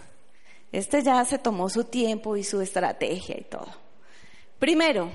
Este 0.71 1.03
ya 1.03 1.23
se 1.25 1.39
tomó 1.39 1.69
su 1.69 1.83
tiempo 1.83 2.37
y 2.37 2.43
su 2.43 2.61
estrategia 2.61 3.37
y 3.37 3.43
todo. 3.43 3.67
Primero, 4.59 5.09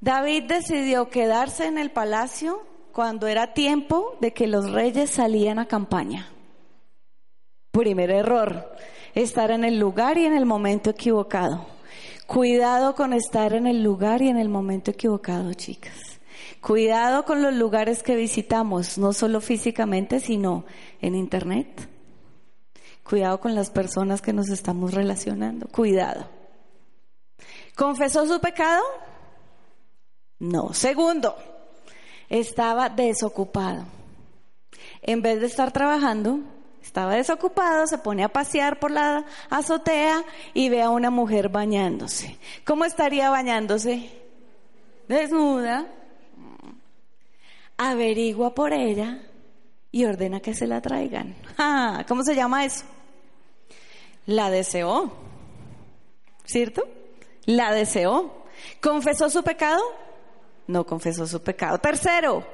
David 0.00 0.44
decidió 0.44 1.08
quedarse 1.08 1.66
en 1.66 1.78
el 1.78 1.90
palacio 1.90 2.62
cuando 2.92 3.26
era 3.26 3.54
tiempo 3.54 4.16
de 4.20 4.32
que 4.32 4.46
los 4.46 4.70
reyes 4.70 5.10
salían 5.10 5.58
a 5.58 5.66
campaña. 5.66 6.30
Primer 7.70 8.10
error, 8.10 8.72
estar 9.14 9.50
en 9.50 9.64
el 9.64 9.78
lugar 9.78 10.18
y 10.18 10.24
en 10.24 10.34
el 10.34 10.46
momento 10.46 10.90
equivocado. 10.90 11.66
Cuidado 12.26 12.94
con 12.94 13.12
estar 13.12 13.52
en 13.52 13.66
el 13.66 13.82
lugar 13.82 14.22
y 14.22 14.28
en 14.28 14.36
el 14.36 14.48
momento 14.48 14.90
equivocado, 14.90 15.52
chicas. 15.54 16.18
Cuidado 16.60 17.24
con 17.24 17.42
los 17.42 17.54
lugares 17.54 18.02
que 18.02 18.16
visitamos, 18.16 18.98
no 18.98 19.12
solo 19.12 19.40
físicamente, 19.40 20.20
sino 20.20 20.64
en 21.00 21.14
Internet. 21.14 21.88
Cuidado 23.04 23.38
con 23.40 23.54
las 23.54 23.70
personas 23.70 24.20
que 24.20 24.32
nos 24.32 24.48
estamos 24.48 24.92
relacionando. 24.92 25.68
Cuidado. 25.68 26.28
¿Confesó 27.76 28.26
su 28.26 28.40
pecado? 28.40 28.82
No. 30.38 30.72
Segundo, 30.72 31.36
estaba 32.28 32.88
desocupado. 32.88 33.84
En 35.02 35.22
vez 35.22 35.40
de 35.40 35.46
estar 35.46 35.72
trabajando, 35.72 36.40
estaba 36.82 37.14
desocupado, 37.14 37.86
se 37.86 37.98
pone 37.98 38.24
a 38.24 38.28
pasear 38.28 38.78
por 38.78 38.90
la 38.90 39.24
azotea 39.50 40.24
y 40.54 40.68
ve 40.68 40.82
a 40.82 40.90
una 40.90 41.10
mujer 41.10 41.48
bañándose. 41.48 42.38
¿Cómo 42.64 42.84
estaría 42.84 43.30
bañándose? 43.30 44.10
Desnuda. 45.08 45.86
Averigua 47.78 48.54
por 48.54 48.72
ella 48.72 49.20
y 49.92 50.04
ordena 50.04 50.40
que 50.40 50.54
se 50.54 50.66
la 50.66 50.80
traigan. 50.80 51.36
¿Cómo 52.08 52.22
se 52.22 52.34
llama 52.34 52.64
eso? 52.64 52.84
La 54.26 54.50
deseó. 54.50 55.12
¿Cierto? 56.44 56.82
La 57.44 57.72
deseó. 57.72 58.44
¿Confesó 58.80 59.28
su 59.30 59.42
pecado? 59.42 59.82
No 60.66 60.84
confesó 60.84 61.26
su 61.26 61.42
pecado. 61.42 61.78
Tercero, 61.78 62.46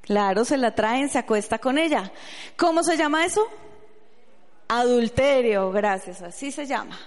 claro, 0.00 0.44
se 0.44 0.56
la 0.56 0.74
traen, 0.74 1.08
se 1.08 1.18
acuesta 1.18 1.58
con 1.58 1.78
ella. 1.78 2.12
¿Cómo 2.56 2.82
se 2.82 2.96
llama 2.96 3.24
eso? 3.24 3.46
Adulterio, 4.68 5.70
gracias, 5.70 6.22
así 6.22 6.50
se 6.50 6.66
llama. 6.66 6.98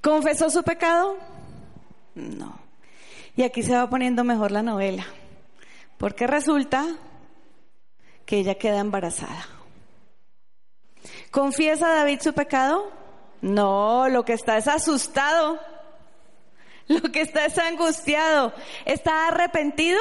¿Confesó 0.00 0.50
su 0.50 0.62
pecado? 0.62 1.16
No. 2.14 2.58
Y 3.36 3.42
aquí 3.42 3.62
se 3.62 3.74
va 3.74 3.88
poniendo 3.88 4.24
mejor 4.24 4.50
la 4.50 4.62
novela, 4.62 5.06
porque 5.98 6.26
resulta 6.26 6.86
que 8.26 8.38
ella 8.38 8.56
queda 8.56 8.78
embarazada. 8.78 9.46
¿Confiesa 11.30 11.88
David 11.88 12.20
su 12.20 12.32
pecado? 12.32 12.90
No, 13.40 14.08
lo 14.08 14.24
que 14.24 14.32
está 14.32 14.58
es 14.58 14.68
asustado. 14.68 15.58
Lo 17.02 17.02
que 17.12 17.20
está 17.20 17.46
es 17.46 17.56
angustiado. 17.56 18.52
¿Está 18.84 19.28
arrepentido? 19.28 20.00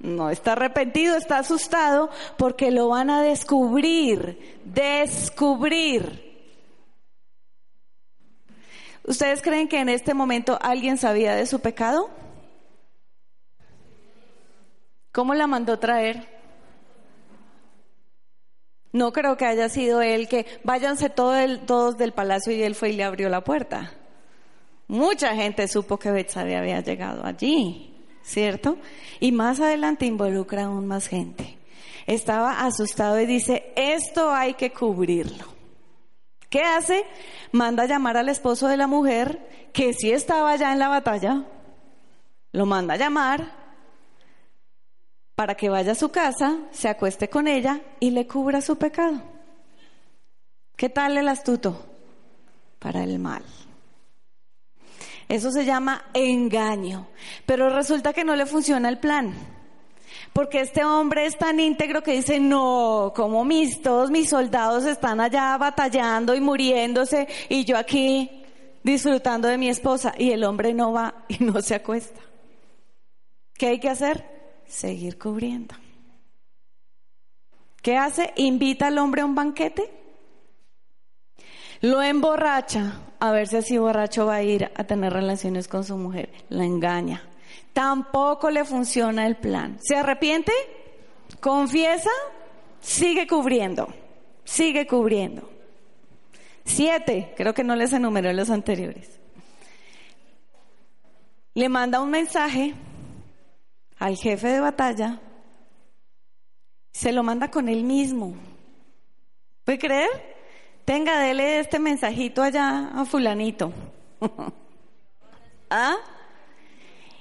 No 0.00 0.28
está 0.28 0.52
arrepentido, 0.52 1.16
está 1.16 1.38
asustado 1.38 2.10
porque 2.36 2.70
lo 2.70 2.88
van 2.88 3.08
a 3.08 3.22
descubrir, 3.22 4.60
descubrir. 4.64 6.28
¿Ustedes 9.04 9.40
creen 9.40 9.66
que 9.66 9.80
en 9.80 9.88
este 9.88 10.12
momento 10.12 10.58
alguien 10.60 10.98
sabía 10.98 11.34
de 11.34 11.46
su 11.46 11.60
pecado? 11.60 12.10
¿Cómo 15.12 15.32
la 15.32 15.46
mandó 15.46 15.78
traer? 15.78 16.28
No 18.92 19.12
creo 19.12 19.38
que 19.38 19.46
haya 19.46 19.70
sido 19.70 20.02
él 20.02 20.28
que 20.28 20.44
váyanse 20.64 21.08
todos 21.08 21.96
del 21.96 22.12
palacio 22.12 22.52
y 22.52 22.62
él 22.62 22.74
fue 22.74 22.90
y 22.90 22.92
le 22.92 23.04
abrió 23.04 23.30
la 23.30 23.42
puerta. 23.42 23.94
Mucha 24.90 25.36
gente 25.36 25.68
supo 25.68 26.00
que 26.00 26.10
Betsabé 26.10 26.56
había 26.56 26.80
llegado 26.80 27.24
allí, 27.24 27.94
¿cierto? 28.24 28.76
Y 29.20 29.30
más 29.30 29.60
adelante 29.60 30.04
involucra 30.04 30.64
aún 30.64 30.88
más 30.88 31.06
gente. 31.06 31.58
Estaba 32.08 32.66
asustado 32.66 33.20
y 33.20 33.24
dice, 33.24 33.72
esto 33.76 34.32
hay 34.32 34.54
que 34.54 34.72
cubrirlo. 34.72 35.44
¿Qué 36.48 36.62
hace? 36.62 37.04
Manda 37.52 37.84
a 37.84 37.86
llamar 37.86 38.16
al 38.16 38.30
esposo 38.30 38.66
de 38.66 38.76
la 38.76 38.88
mujer, 38.88 39.70
que 39.72 39.92
sí 39.92 40.10
estaba 40.10 40.56
ya 40.56 40.72
en 40.72 40.80
la 40.80 40.88
batalla, 40.88 41.44
lo 42.50 42.66
manda 42.66 42.94
a 42.94 42.96
llamar 42.96 43.60
para 45.36 45.54
que 45.54 45.68
vaya 45.68 45.92
a 45.92 45.94
su 45.94 46.08
casa, 46.08 46.58
se 46.72 46.88
acueste 46.88 47.30
con 47.30 47.46
ella 47.46 47.80
y 48.00 48.10
le 48.10 48.26
cubra 48.26 48.60
su 48.60 48.76
pecado. 48.76 49.22
¿Qué 50.74 50.88
tal 50.88 51.16
el 51.16 51.28
astuto? 51.28 51.80
Para 52.80 53.04
el 53.04 53.20
mal. 53.20 53.44
Eso 55.30 55.52
se 55.52 55.64
llama 55.64 56.06
engaño. 56.12 57.06
Pero 57.46 57.70
resulta 57.70 58.12
que 58.12 58.24
no 58.24 58.34
le 58.34 58.46
funciona 58.46 58.88
el 58.88 58.98
plan. 58.98 59.32
Porque 60.32 60.60
este 60.60 60.84
hombre 60.84 61.24
es 61.24 61.38
tan 61.38 61.60
íntegro 61.60 62.02
que 62.02 62.14
dice, 62.14 62.40
no, 62.40 63.12
como 63.14 63.44
mis, 63.44 63.80
todos 63.80 64.10
mis 64.10 64.28
soldados 64.28 64.84
están 64.86 65.20
allá 65.20 65.56
batallando 65.56 66.34
y 66.34 66.40
muriéndose 66.40 67.28
y 67.48 67.64
yo 67.64 67.76
aquí 67.76 68.42
disfrutando 68.82 69.46
de 69.46 69.56
mi 69.56 69.68
esposa 69.68 70.14
y 70.18 70.32
el 70.32 70.42
hombre 70.42 70.74
no 70.74 70.92
va 70.92 71.24
y 71.28 71.44
no 71.44 71.62
se 71.62 71.76
acuesta. 71.76 72.20
¿Qué 73.54 73.68
hay 73.68 73.78
que 73.78 73.88
hacer? 73.88 74.24
Seguir 74.66 75.16
cubriendo. 75.16 75.76
¿Qué 77.82 77.96
hace? 77.96 78.32
Invita 78.34 78.88
al 78.88 78.98
hombre 78.98 79.22
a 79.22 79.26
un 79.26 79.36
banquete 79.36 79.99
lo 81.80 82.02
emborracha, 82.02 83.00
a 83.18 83.32
ver 83.32 83.48
si 83.48 83.56
así 83.56 83.78
borracho 83.78 84.26
va 84.26 84.36
a 84.36 84.42
ir 84.42 84.70
a 84.74 84.84
tener 84.84 85.12
relaciones 85.12 85.68
con 85.68 85.84
su 85.84 85.96
mujer. 85.96 86.30
La 86.48 86.64
engaña. 86.64 87.22
Tampoco 87.72 88.50
le 88.50 88.64
funciona 88.64 89.26
el 89.26 89.36
plan. 89.36 89.78
¿Se 89.80 89.96
arrepiente? 89.96 90.52
¿Confiesa? 91.40 92.10
Sigue 92.80 93.26
cubriendo. 93.26 93.88
Sigue 94.44 94.86
cubriendo. 94.86 95.48
Siete, 96.64 97.32
creo 97.36 97.54
que 97.54 97.64
no 97.64 97.76
les 97.76 97.92
enumeré 97.92 98.34
los 98.34 98.50
anteriores. 98.50 99.18
Le 101.54 101.68
manda 101.68 102.00
un 102.00 102.10
mensaje 102.10 102.74
al 103.98 104.16
jefe 104.16 104.48
de 104.48 104.60
batalla. 104.60 105.20
Se 106.92 107.12
lo 107.12 107.22
manda 107.22 107.50
con 107.50 107.68
él 107.68 107.84
mismo. 107.84 108.34
¿Puede 109.64 109.78
creer? 109.78 110.29
Tenga, 110.90 111.20
dele 111.20 111.60
este 111.60 111.78
mensajito 111.78 112.42
allá 112.42 112.88
a 112.92 113.04
fulanito. 113.04 113.72
¿Ah? 115.70 115.94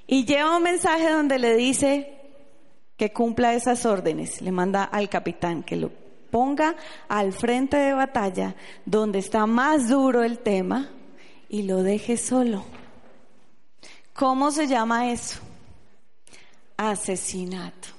Y 0.07 0.25
lleva 0.25 0.57
un 0.57 0.63
mensaje 0.63 1.07
donde 1.07 1.37
le 1.37 1.53
dice 1.53 2.19
que 2.97 3.13
cumpla 3.13 3.53
esas 3.53 3.85
órdenes. 3.85 4.41
Le 4.41 4.51
manda 4.51 4.85
al 4.85 5.07
capitán 5.07 5.61
que 5.61 5.75
lo 5.75 5.91
ponga 6.31 6.77
al 7.09 7.31
frente 7.31 7.77
de 7.77 7.93
batalla 7.93 8.55
donde 8.85 9.19
está 9.19 9.45
más 9.45 9.87
duro 9.87 10.23
el 10.23 10.39
tema 10.39 10.89
y 11.47 11.61
lo 11.61 11.83
deje 11.83 12.17
solo. 12.17 12.65
¿Cómo 14.13 14.49
se 14.49 14.65
llama 14.65 15.11
eso? 15.11 15.41
Asesinato. 16.75 17.98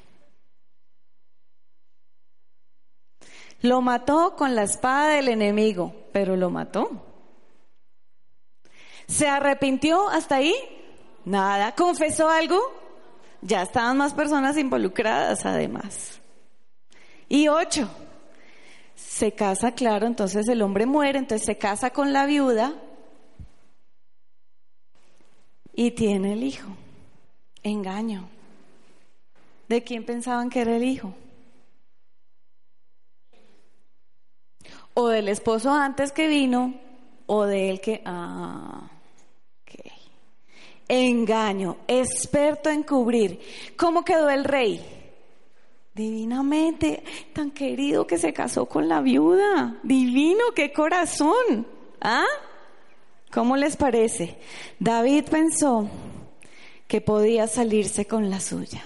Lo 3.62 3.80
mató 3.82 4.36
con 4.36 4.54
la 4.54 4.62
espada 4.62 5.10
del 5.10 5.28
enemigo, 5.28 5.94
pero 6.12 6.36
lo 6.36 6.50
mató. 6.50 6.88
¿Se 9.06 9.28
arrepintió 9.28 10.08
hasta 10.08 10.36
ahí? 10.36 10.54
Nada. 11.24 11.74
¿Confesó 11.74 12.28
algo? 12.28 12.58
Ya 13.42 13.62
estaban 13.62 13.96
más 13.96 14.14
personas 14.14 14.56
involucradas 14.56 15.44
además. 15.44 16.20
Y 17.28 17.48
ocho. 17.48 17.88
Se 18.94 19.32
casa, 19.32 19.72
claro, 19.72 20.06
entonces 20.06 20.48
el 20.48 20.62
hombre 20.62 20.86
muere, 20.86 21.18
entonces 21.18 21.46
se 21.46 21.56
casa 21.58 21.90
con 21.90 22.12
la 22.12 22.26
viuda 22.26 22.74
y 25.74 25.92
tiene 25.92 26.34
el 26.34 26.44
hijo. 26.44 26.68
Engaño. 27.62 28.28
¿De 29.68 29.82
quién 29.82 30.04
pensaban 30.04 30.50
que 30.50 30.60
era 30.60 30.76
el 30.76 30.84
hijo? 30.84 31.14
O 35.00 35.08
del 35.08 35.28
esposo 35.28 35.70
antes 35.70 36.12
que 36.12 36.28
vino, 36.28 36.74
o 37.26 37.44
del 37.44 37.80
que... 37.80 38.02
Ah. 38.04 38.90
Engaño, 40.92 41.76
experto 41.86 42.68
en 42.68 42.82
cubrir. 42.82 43.40
¿Cómo 43.76 44.04
quedó 44.04 44.28
el 44.28 44.42
rey? 44.42 44.84
Divinamente, 45.94 47.04
tan 47.32 47.52
querido 47.52 48.08
que 48.08 48.18
se 48.18 48.32
casó 48.32 48.66
con 48.66 48.88
la 48.88 49.00
viuda. 49.00 49.76
Divino, 49.84 50.46
qué 50.52 50.72
corazón. 50.72 51.64
¿Ah? 52.00 52.26
¿Cómo 53.30 53.56
les 53.56 53.76
parece? 53.76 54.36
David 54.80 55.26
pensó 55.30 55.88
que 56.88 57.00
podía 57.00 57.46
salirse 57.46 58.06
con 58.06 58.28
la 58.28 58.40
suya. 58.40 58.82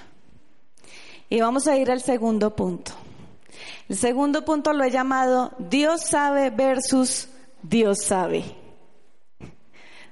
Y 1.31 1.41
vamos 1.41 1.67
a 1.69 1.79
ir 1.79 1.91
al 1.91 2.03
segundo 2.03 2.55
punto. 2.55 2.93
El 3.89 3.97
segundo 3.97 4.45
punto 4.45 4.73
lo 4.73 4.85
he 4.85 4.91
llamado 4.91 5.53
Dios 5.59 6.03
sabe 6.03 6.51
versus 6.51 7.29
Dios 7.63 8.05
sabe. 8.05 8.45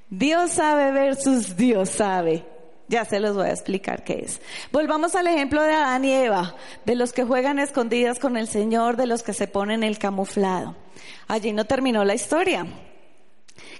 Dios 0.08 0.50
sabe 0.50 0.92
versus 0.92 1.56
Dios 1.56 1.90
sabe. 1.90 2.44
Ya 2.88 3.06
se 3.06 3.20
los 3.20 3.34
voy 3.34 3.46
a 3.46 3.52
explicar 3.52 4.04
qué 4.04 4.24
es. 4.26 4.42
Volvamos 4.70 5.14
al 5.14 5.26
ejemplo 5.26 5.62
de 5.62 5.72
Adán 5.72 6.04
y 6.04 6.12
Eva, 6.12 6.54
de 6.84 6.94
los 6.94 7.14
que 7.14 7.24
juegan 7.24 7.58
escondidas 7.58 8.18
con 8.18 8.36
el 8.36 8.48
Señor, 8.48 8.96
de 8.96 9.06
los 9.06 9.22
que 9.22 9.32
se 9.32 9.48
ponen 9.48 9.82
el 9.82 9.98
camuflado. 9.98 10.76
Allí 11.28 11.52
no 11.54 11.64
terminó 11.64 12.04
la 12.04 12.14
historia. 12.14 12.66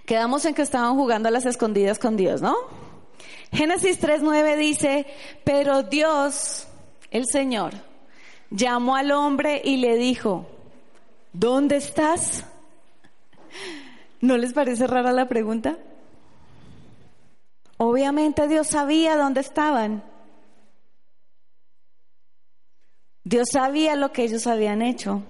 Quedamos 0.07 0.47
en 0.47 0.55
que 0.55 0.63
estaban 0.63 0.95
jugando 0.95 1.29
a 1.29 1.33
las 1.33 1.45
escondidas 1.45 1.99
con 1.99 2.17
Dios, 2.17 2.41
¿no? 2.41 2.57
Génesis 3.53 4.01
3.9 4.01 4.57
dice, 4.57 5.07
pero 5.45 5.83
Dios, 5.83 6.67
el 7.11 7.27
Señor, 7.27 7.75
llamó 8.53 8.97
al 8.97 9.11
hombre 9.11 9.61
y 9.65 9.79
le 9.79 9.97
dijo, 9.97 10.47
¿dónde 11.33 11.77
estás? 11.77 12.45
¿No 14.21 14.37
les 14.37 14.53
parece 14.53 14.87
rara 14.87 15.13
la 15.13 15.29
pregunta? 15.29 15.79
Obviamente 17.79 18.47
Dios 18.47 18.69
sabía 18.69 19.17
dónde 19.17 19.41
estaban. 19.41 20.05
Dios 23.25 23.49
sabía 23.51 23.97
lo 23.97 24.13
que 24.13 24.25
ellos 24.25 24.47
habían 24.47 24.83
hecho 24.83 25.23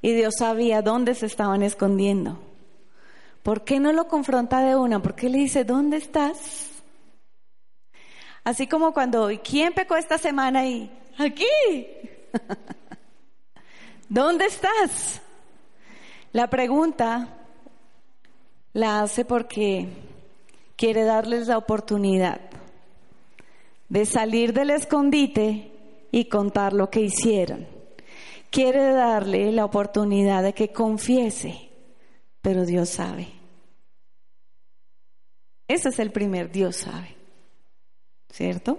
y 0.00 0.12
Dios 0.12 0.34
sabía 0.38 0.82
dónde 0.82 1.14
se 1.14 1.26
estaban 1.26 1.62
escondiendo. 1.62 2.38
¿Por 3.42 3.64
qué 3.64 3.80
no 3.80 3.92
lo 3.92 4.08
confronta 4.08 4.60
de 4.60 4.76
una? 4.76 5.02
¿Por 5.02 5.14
qué 5.14 5.28
le 5.28 5.38
dice, 5.38 5.64
¿dónde 5.64 5.96
estás? 5.96 6.70
Así 8.44 8.66
como 8.66 8.92
cuando, 8.92 9.28
¿quién 9.42 9.72
pecó 9.72 9.96
esta 9.96 10.18
semana? 10.18 10.66
Y 10.66 10.90
aquí. 11.18 11.46
¿Dónde 14.08 14.46
estás? 14.46 15.20
La 16.32 16.48
pregunta 16.48 17.28
la 18.72 19.02
hace 19.02 19.24
porque 19.24 19.88
quiere 20.76 21.04
darles 21.04 21.48
la 21.48 21.58
oportunidad 21.58 22.40
de 23.88 24.06
salir 24.06 24.52
del 24.54 24.70
escondite 24.70 25.70
y 26.10 26.24
contar 26.26 26.72
lo 26.72 26.88
que 26.90 27.00
hicieron. 27.00 27.66
Quiere 28.50 28.92
darle 28.92 29.52
la 29.52 29.64
oportunidad 29.64 30.42
de 30.42 30.52
que 30.52 30.72
confiese, 30.72 31.70
pero 32.40 32.64
Dios 32.64 32.88
sabe. 32.90 33.28
Ese 35.68 35.90
es 35.90 35.98
el 35.98 36.10
primer, 36.10 36.50
Dios 36.50 36.76
sabe. 36.76 37.16
¿Cierto? 38.28 38.78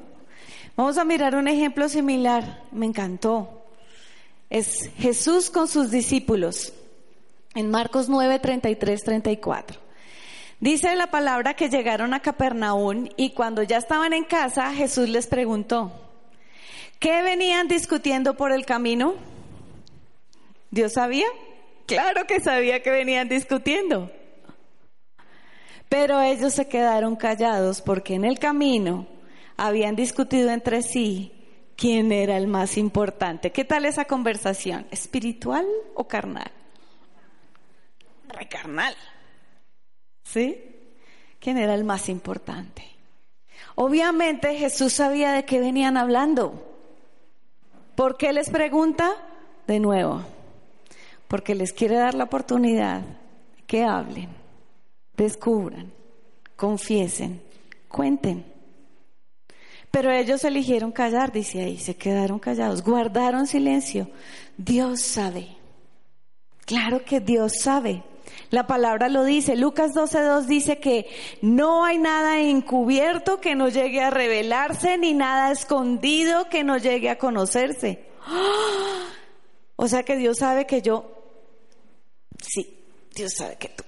Vamos 0.75 0.97
a 0.97 1.05
mirar 1.05 1.35
un 1.35 1.47
ejemplo 1.47 1.87
similar, 1.87 2.63
me 2.71 2.87
encantó. 2.87 3.63
Es 4.49 4.89
Jesús 4.97 5.51
con 5.51 5.67
sus 5.67 5.91
discípulos 5.91 6.73
en 7.53 7.69
Marcos 7.69 8.09
9, 8.09 8.39
33, 8.39 9.03
34. 9.03 9.79
Dice 10.59 10.95
la 10.95 11.11
palabra 11.11 11.53
que 11.53 11.69
llegaron 11.69 12.15
a 12.15 12.21
Capernaum 12.21 13.07
y 13.17 13.31
cuando 13.33 13.61
ya 13.61 13.77
estaban 13.77 14.13
en 14.13 14.23
casa, 14.23 14.73
Jesús 14.73 15.09
les 15.09 15.27
preguntó, 15.27 15.91
¿qué 16.97 17.21
venían 17.21 17.67
discutiendo 17.67 18.35
por 18.35 18.51
el 18.51 18.65
camino? 18.65 19.13
¿Dios 20.71 20.93
sabía? 20.93 21.27
Claro 21.85 22.25
que 22.25 22.39
sabía 22.39 22.81
que 22.81 22.89
venían 22.89 23.29
discutiendo. 23.29 24.11
Pero 25.87 26.19
ellos 26.21 26.53
se 26.53 26.67
quedaron 26.67 27.15
callados 27.15 27.81
porque 27.81 28.15
en 28.15 28.25
el 28.25 28.39
camino 28.39 29.12
habían 29.57 29.95
discutido 29.95 30.49
entre 30.51 30.81
sí 30.81 31.31
quién 31.75 32.11
era 32.11 32.37
el 32.37 32.47
más 32.47 32.77
importante. 32.77 33.51
¿Qué 33.51 33.65
tal 33.65 33.85
esa 33.85 34.05
conversación? 34.05 34.85
¿Espiritual 34.91 35.65
o 35.95 36.07
carnal? 36.07 36.51
Recarnal. 38.27 38.95
¿Sí? 40.23 40.57
¿Quién 41.39 41.57
era 41.57 41.75
el 41.75 41.83
más 41.83 42.09
importante? 42.09 42.83
Obviamente 43.75 44.55
Jesús 44.55 44.93
sabía 44.93 45.31
de 45.33 45.45
qué 45.45 45.59
venían 45.59 45.97
hablando. 45.97 46.73
¿Por 47.95 48.17
qué 48.17 48.33
les 48.33 48.49
pregunta? 48.49 49.11
De 49.67 49.79
nuevo, 49.79 50.23
porque 51.27 51.55
les 51.55 51.73
quiere 51.73 51.95
dar 51.95 52.15
la 52.15 52.25
oportunidad 52.25 53.01
que 53.65 53.83
hablen, 53.83 54.29
descubran, 55.15 55.91
confiesen, 56.55 57.41
cuenten. 57.87 58.52
Pero 59.93 60.11
ellos 60.11 60.43
eligieron 60.43 60.91
callar, 60.91 61.31
dice 61.31 61.63
ahí, 61.63 61.77
se 61.77 61.95
quedaron 61.95 62.39
callados, 62.39 62.81
guardaron 62.81 63.45
silencio. 63.45 64.09
Dios 64.57 65.01
sabe. 65.01 65.49
Claro 66.65 67.05
que 67.05 67.19
Dios 67.19 67.59
sabe. 67.61 68.03
La 68.49 68.65
palabra 68.65 69.07
lo 69.07 69.23
dice. 69.23 69.55
Lucas 69.55 69.91
12.2 69.91 70.45
dice 70.45 70.79
que 70.79 71.05
no 71.43 71.85
hay 71.85 71.99
nada 71.99 72.39
encubierto 72.39 73.39
que 73.39 73.53
no 73.53 73.69
llegue 73.69 74.01
a 74.01 74.09
revelarse, 74.09 74.97
ni 74.97 75.13
nada 75.13 75.51
escondido 75.51 76.49
que 76.49 76.63
no 76.63 76.79
llegue 76.79 77.11
a 77.11 77.19
conocerse. 77.19 78.03
O 79.75 79.87
sea 79.87 80.03
que 80.03 80.15
Dios 80.15 80.37
sabe 80.37 80.65
que 80.65 80.81
yo, 80.81 81.11
sí, 82.41 82.85
Dios 83.13 83.33
sabe 83.35 83.57
que 83.57 83.69
tú. 83.69 83.83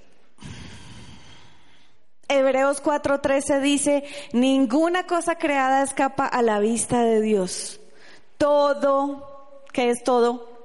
Hebreos 2.27 2.81
4:13 2.81 3.61
dice, 3.61 4.03
ninguna 4.33 5.05
cosa 5.05 5.35
creada 5.35 5.83
escapa 5.83 6.25
a 6.25 6.41
la 6.41 6.59
vista 6.59 7.01
de 7.01 7.21
Dios. 7.21 7.79
Todo, 8.37 9.63
¿qué 9.71 9.89
es 9.89 10.03
todo? 10.03 10.55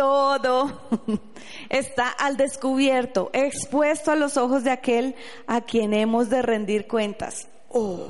todo 0.00 0.80
está 1.68 2.08
al 2.08 2.38
descubierto, 2.38 3.28
expuesto 3.34 4.10
a 4.10 4.16
los 4.16 4.38
ojos 4.38 4.64
de 4.64 4.70
aquel 4.70 5.14
a 5.46 5.60
quien 5.60 5.92
hemos 5.92 6.30
de 6.30 6.40
rendir 6.40 6.86
cuentas. 6.86 7.48
Oh. 7.68 8.06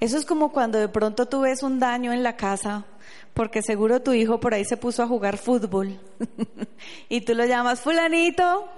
Eso 0.00 0.18
es 0.18 0.26
como 0.26 0.52
cuando 0.52 0.78
de 0.78 0.88
pronto 0.88 1.26
tú 1.26 1.40
ves 1.40 1.62
un 1.62 1.78
daño 1.78 2.12
en 2.12 2.22
la 2.22 2.36
casa, 2.36 2.84
porque 3.32 3.62
seguro 3.62 4.02
tu 4.02 4.12
hijo 4.12 4.38
por 4.38 4.52
ahí 4.52 4.66
se 4.66 4.76
puso 4.76 5.02
a 5.02 5.06
jugar 5.06 5.38
fútbol 5.38 5.98
y 7.08 7.22
tú 7.22 7.34
lo 7.34 7.46
llamas 7.46 7.80
fulanito. 7.80 8.68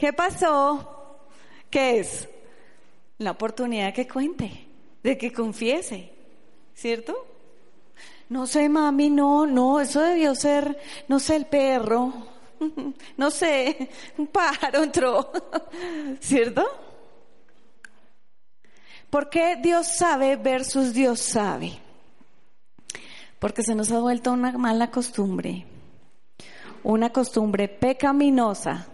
¿Qué 0.00 0.14
pasó? 0.14 1.28
¿Qué 1.68 1.98
es? 2.00 2.26
La 3.18 3.32
oportunidad 3.32 3.92
que 3.92 4.08
cuente, 4.08 4.66
de 5.02 5.18
que 5.18 5.30
confiese, 5.30 6.10
¿cierto? 6.74 7.26
No 8.30 8.46
sé, 8.46 8.70
mami, 8.70 9.10
no, 9.10 9.46
no, 9.46 9.78
eso 9.78 10.00
debió 10.00 10.34
ser, 10.34 10.80
no 11.06 11.20
sé, 11.20 11.36
el 11.36 11.44
perro, 11.44 12.14
no 13.18 13.30
sé, 13.30 13.90
un 14.16 14.28
pájaro 14.28 14.84
entró, 14.84 15.32
¿cierto? 16.20 16.66
¿Por 19.10 19.28
qué 19.28 19.56
Dios 19.56 19.86
sabe 19.86 20.36
versus 20.36 20.94
Dios 20.94 21.20
sabe? 21.20 21.78
Porque 23.38 23.62
se 23.62 23.74
nos 23.74 23.92
ha 23.92 24.00
vuelto 24.00 24.32
una 24.32 24.52
mala 24.52 24.90
costumbre, 24.90 25.66
una 26.84 27.10
costumbre 27.10 27.68
pecaminosa. 27.68 28.89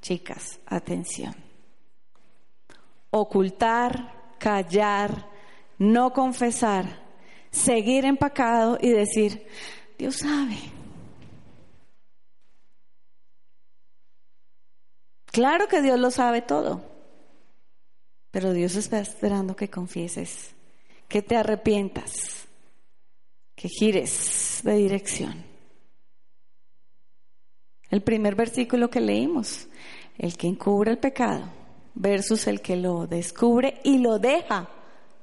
Chicas, 0.00 0.60
atención. 0.66 1.34
Ocultar, 3.10 4.34
callar, 4.38 5.28
no 5.78 6.12
confesar 6.12 7.08
seguir 7.50 8.04
empacado 8.04 8.78
y 8.80 8.90
decir, 8.90 9.46
Dios 9.98 10.16
sabe. 10.16 10.56
Claro 15.26 15.68
que 15.68 15.82
Dios 15.82 15.98
lo 15.98 16.10
sabe 16.10 16.42
todo, 16.42 16.82
pero 18.30 18.52
Dios 18.52 18.74
está 18.76 18.98
esperando 18.98 19.54
que 19.54 19.70
confieses, 19.70 20.54
que 21.06 21.22
te 21.22 21.36
arrepientas, 21.36 22.48
que 23.54 23.68
gires 23.68 24.60
de 24.64 24.74
dirección. 24.74 25.44
El 27.90 28.02
primer 28.02 28.34
versículo 28.34 28.90
que 28.90 29.00
leímos, 29.00 29.67
el 30.18 30.36
que 30.36 30.48
encubre 30.48 30.90
el 30.90 30.98
pecado 30.98 31.44
versus 31.94 32.46
el 32.46 32.60
que 32.60 32.76
lo 32.76 33.06
descubre 33.06 33.80
y 33.84 33.98
lo 33.98 34.18
deja, 34.18 34.68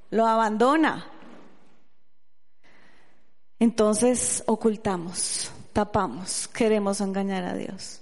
lo 0.09 0.25
abandona. 0.25 1.11
Entonces 3.59 4.43
ocultamos, 4.47 5.51
tapamos, 5.73 6.47
queremos 6.47 6.99
engañar 7.01 7.43
a 7.43 7.53
Dios. 7.53 8.01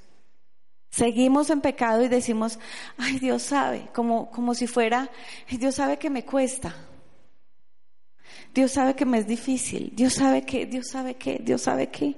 Seguimos 0.90 1.50
en 1.50 1.62
pecado 1.62 2.04
y 2.04 2.08
decimos, 2.08 2.60
ay 2.98 3.20
Dios 3.20 3.44
sabe, 3.44 3.90
como, 3.94 4.30
como 4.30 4.54
si 4.54 4.68
fuera, 4.68 5.10
Dios 5.50 5.76
sabe 5.76 5.98
que 5.98 6.10
me 6.10 6.24
cuesta. 6.24 6.76
Dios 8.54 8.72
sabe 8.72 8.96
que 8.96 9.06
me 9.06 9.18
es 9.18 9.28
difícil. 9.28 9.92
Dios 9.96 10.14
sabe 10.14 10.44
que, 10.44 10.66
Dios 10.68 10.88
sabe 10.88 11.16
que, 11.16 11.40
Dios 11.44 11.62
sabe 11.64 11.90
que. 11.90 12.16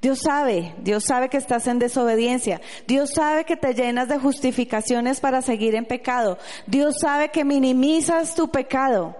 Dios 0.00 0.20
sabe, 0.20 0.74
Dios 0.78 1.04
sabe 1.04 1.28
que 1.28 1.36
estás 1.36 1.66
en 1.66 1.78
desobediencia. 1.78 2.60
Dios 2.86 3.10
sabe 3.14 3.44
que 3.44 3.56
te 3.56 3.74
llenas 3.74 4.08
de 4.08 4.18
justificaciones 4.18 5.20
para 5.20 5.42
seguir 5.42 5.74
en 5.74 5.84
pecado. 5.84 6.38
Dios 6.66 6.96
sabe 7.00 7.28
que 7.28 7.44
minimizas 7.44 8.34
tu 8.34 8.48
pecado 8.48 9.14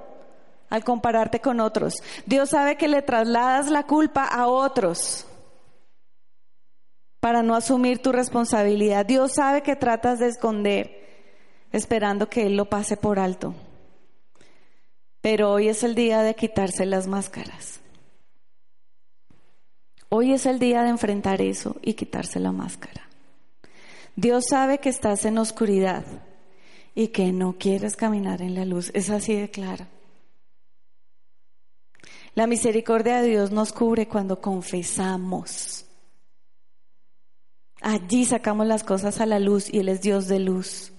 al 0.71 0.83
compararte 0.83 1.41
con 1.41 1.61
otros. 1.61 1.95
Dios 2.25 2.51
sabe 2.51 2.77
que 2.77 2.89
le 2.89 3.03
trasladas 3.03 3.69
la 3.69 3.83
culpa 3.83 4.25
a 4.25 4.47
otros 4.47 5.27
para 7.21 7.43
no 7.43 7.55
asumir 7.55 8.01
tu 8.01 8.13
responsabilidad. 8.13 9.05
Dios 9.05 9.33
sabe 9.35 9.63
que 9.63 9.77
tratas 9.77 10.19
de 10.19 10.29
esconder 10.29 11.01
esperando 11.73 12.31
que 12.31 12.47
Él 12.47 12.57
lo 12.57 12.71
pase 12.71 12.97
por 12.97 13.19
alto. 13.19 13.55
Pero 15.21 15.53
hoy 15.53 15.69
es 15.69 15.85
el 15.85 15.95
día 15.95 16.23
de 16.23 16.35
quitarse 16.35 16.87
las 16.87 17.07
máscaras. 17.07 17.81
Hoy 20.13 20.33
es 20.33 20.45
el 20.45 20.59
día 20.59 20.83
de 20.83 20.91
enfrentar 20.91 21.41
eso 21.41 21.77
y 21.83 21.95
quitarse 21.95 22.41
la 22.41 22.51
máscara. 22.51 23.09
Dios 24.17 24.47
sabe 24.51 24.79
que 24.79 24.89
estás 24.89 25.25
en 25.25 25.39
oscuridad 25.39 26.05
y 26.97 27.09
que 27.09 27.33
no 27.33 27.57
quieres 27.59 27.95
caminar 27.95 28.43
en 28.43 28.57
la 28.57 28.65
luz. 28.65 28.91
Es 28.93 29.09
así 29.09 29.37
de 29.37 29.51
claro. 29.51 29.87
La 32.35 32.49
misericordia 32.49 33.23
de 33.23 33.29
Dios 33.29 33.53
nos 33.53 33.73
cubre 33.73 34.09
cuando 34.09 34.41
confesamos. 34.41 35.87
Allí 37.81 38.25
sacamos 38.25 38.67
las 38.67 38.83
cosas 38.83 39.21
a 39.21 39.27
la 39.27 39.39
luz 39.39 39.73
y 39.73 39.79
Él 39.79 39.89
es 39.89 40.01
Dios 40.01 40.27
de 40.27 40.41
luz. 40.41 40.93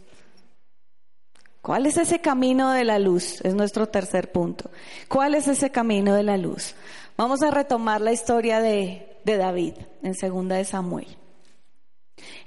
¿Cuál 1.62 1.86
es 1.86 1.98
ese 1.98 2.20
camino 2.20 2.72
de 2.72 2.84
la 2.84 2.98
luz? 2.98 3.40
Es 3.42 3.54
nuestro 3.54 3.88
tercer 3.88 4.32
punto. 4.32 4.72
¿Cuál 5.08 5.36
es 5.36 5.48
ese 5.48 5.70
camino 5.70 6.16
de 6.16 6.24
la 6.24 6.38
luz? 6.38 6.74
Vamos 7.18 7.44
a 7.44 7.52
retomar 7.52 8.02
la 8.02 8.12
historia 8.12 8.60
de, 8.60 9.08
David 9.24 9.76
en 10.02 10.16
segunda 10.16 10.56
de 10.56 10.66
Samuel. 10.66 11.08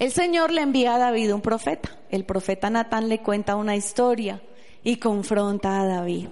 El 0.01 0.11
Señor 0.11 0.51
le 0.51 0.63
envía 0.63 0.97
a 0.97 0.99
David 0.99 1.33
un 1.33 1.41
profeta. 1.41 1.97
El 2.11 2.25
profeta 2.25 2.71
Natán 2.71 3.09
le 3.09 3.21
cuenta 3.21 3.55
una 3.55 3.77
historia 3.77 4.43
y 4.83 4.97
confronta 4.97 5.81
a 5.81 5.87
David. 5.87 6.29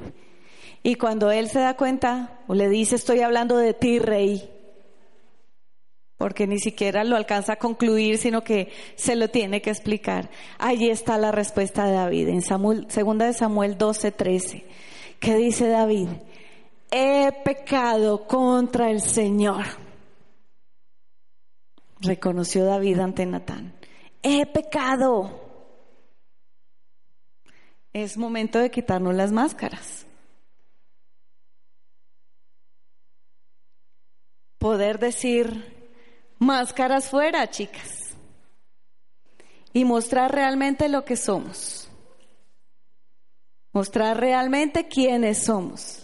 Y 0.82 0.96
cuando 0.96 1.30
él 1.30 1.48
se 1.48 1.60
da 1.60 1.76
cuenta, 1.76 2.40
o 2.48 2.54
le 2.54 2.68
dice, 2.68 2.96
estoy 2.96 3.20
hablando 3.20 3.56
de 3.56 3.74
ti, 3.74 4.00
rey, 4.00 4.50
porque 6.22 6.46
ni 6.46 6.60
siquiera 6.60 7.02
lo 7.02 7.16
alcanza 7.16 7.54
a 7.54 7.58
concluir, 7.58 8.16
sino 8.16 8.44
que 8.44 8.70
se 8.94 9.16
lo 9.16 9.26
tiene 9.28 9.60
que 9.60 9.70
explicar. 9.70 10.30
Allí 10.56 10.88
está 10.88 11.18
la 11.18 11.32
respuesta 11.32 11.84
de 11.84 11.94
David, 11.94 12.28
en 12.28 12.42
Samuel, 12.42 12.86
segunda 12.90 13.26
de 13.26 13.32
Samuel 13.32 13.76
12, 13.76 14.12
13. 14.12 14.64
¿Qué 15.18 15.34
dice 15.34 15.66
David? 15.66 16.10
he 16.92 17.32
pecado 17.42 18.24
contra 18.28 18.88
el 18.88 19.00
Señor. 19.00 19.64
Reconoció 21.98 22.66
David 22.66 23.00
ante 23.00 23.26
Natán. 23.26 23.74
He 24.22 24.46
pecado. 24.46 25.40
Es 27.92 28.16
momento 28.16 28.60
de 28.60 28.70
quitarnos 28.70 29.16
las 29.16 29.32
máscaras. 29.32 30.06
Poder 34.58 35.00
decir, 35.00 35.81
máscaras 36.42 37.08
fuera, 37.08 37.48
chicas. 37.48 38.14
Y 39.72 39.84
mostrar 39.84 40.32
realmente 40.32 40.88
lo 40.88 41.04
que 41.04 41.16
somos. 41.16 41.88
Mostrar 43.72 44.20
realmente 44.20 44.86
quiénes 44.86 45.44
somos 45.44 46.02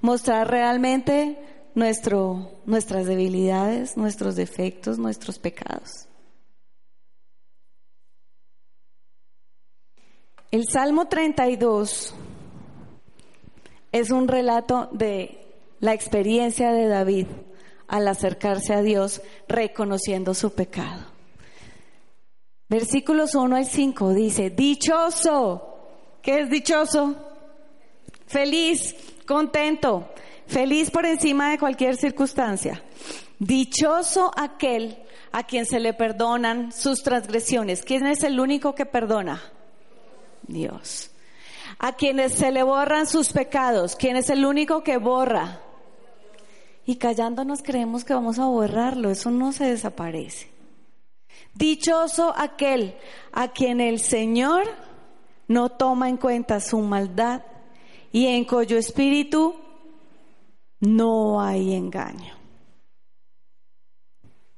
mostrar 0.00 0.48
realmente 0.48 1.38
nuestro, 1.74 2.60
nuestras 2.64 3.06
debilidades, 3.06 3.96
nuestros 3.96 4.36
defectos, 4.36 4.98
nuestros 4.98 5.38
pecados. 5.38 6.06
El 10.50 10.66
Salmo 10.68 11.06
32 11.06 12.14
es 13.92 14.10
un 14.10 14.26
relato 14.26 14.88
de 14.92 15.38
la 15.78 15.94
experiencia 15.94 16.72
de 16.72 16.88
David 16.88 17.26
al 17.90 18.06
acercarse 18.06 18.72
a 18.72 18.82
Dios 18.82 19.20
reconociendo 19.48 20.32
su 20.32 20.54
pecado. 20.54 21.04
Versículos 22.68 23.34
1 23.34 23.56
al 23.56 23.66
5 23.66 24.14
dice, 24.14 24.50
dichoso, 24.50 25.88
¿qué 26.22 26.42
es 26.42 26.50
dichoso? 26.50 27.16
Feliz, 28.26 28.94
contento, 29.26 30.08
feliz 30.46 30.88
por 30.92 31.04
encima 31.04 31.50
de 31.50 31.58
cualquier 31.58 31.96
circunstancia. 31.96 32.80
Dichoso 33.40 34.30
aquel 34.36 35.02
a 35.32 35.42
quien 35.42 35.66
se 35.66 35.80
le 35.80 35.92
perdonan 35.92 36.70
sus 36.70 37.02
transgresiones. 37.02 37.82
¿Quién 37.82 38.06
es 38.06 38.22
el 38.22 38.38
único 38.38 38.72
que 38.76 38.86
perdona? 38.86 39.42
Dios. 40.42 41.10
A 41.80 41.96
quienes 41.96 42.34
se 42.34 42.52
le 42.52 42.62
borran 42.62 43.08
sus 43.08 43.32
pecados. 43.32 43.96
¿Quién 43.96 44.16
es 44.16 44.30
el 44.30 44.44
único 44.44 44.84
que 44.84 44.96
borra? 44.96 45.60
Y 46.86 46.96
callándonos 46.96 47.62
creemos 47.62 48.04
que 48.04 48.14
vamos 48.14 48.38
a 48.38 48.46
borrarlo. 48.46 49.10
Eso 49.10 49.30
no 49.30 49.52
se 49.52 49.64
desaparece. 49.64 50.48
Dichoso 51.54 52.32
aquel 52.36 52.94
a 53.32 53.48
quien 53.48 53.80
el 53.80 53.98
Señor 53.98 54.64
no 55.48 55.70
toma 55.70 56.08
en 56.08 56.16
cuenta 56.16 56.60
su 56.60 56.78
maldad 56.78 57.42
y 58.12 58.26
en 58.26 58.44
cuyo 58.44 58.78
espíritu 58.78 59.54
no 60.80 61.40
hay 61.40 61.74
engaño. 61.74 62.34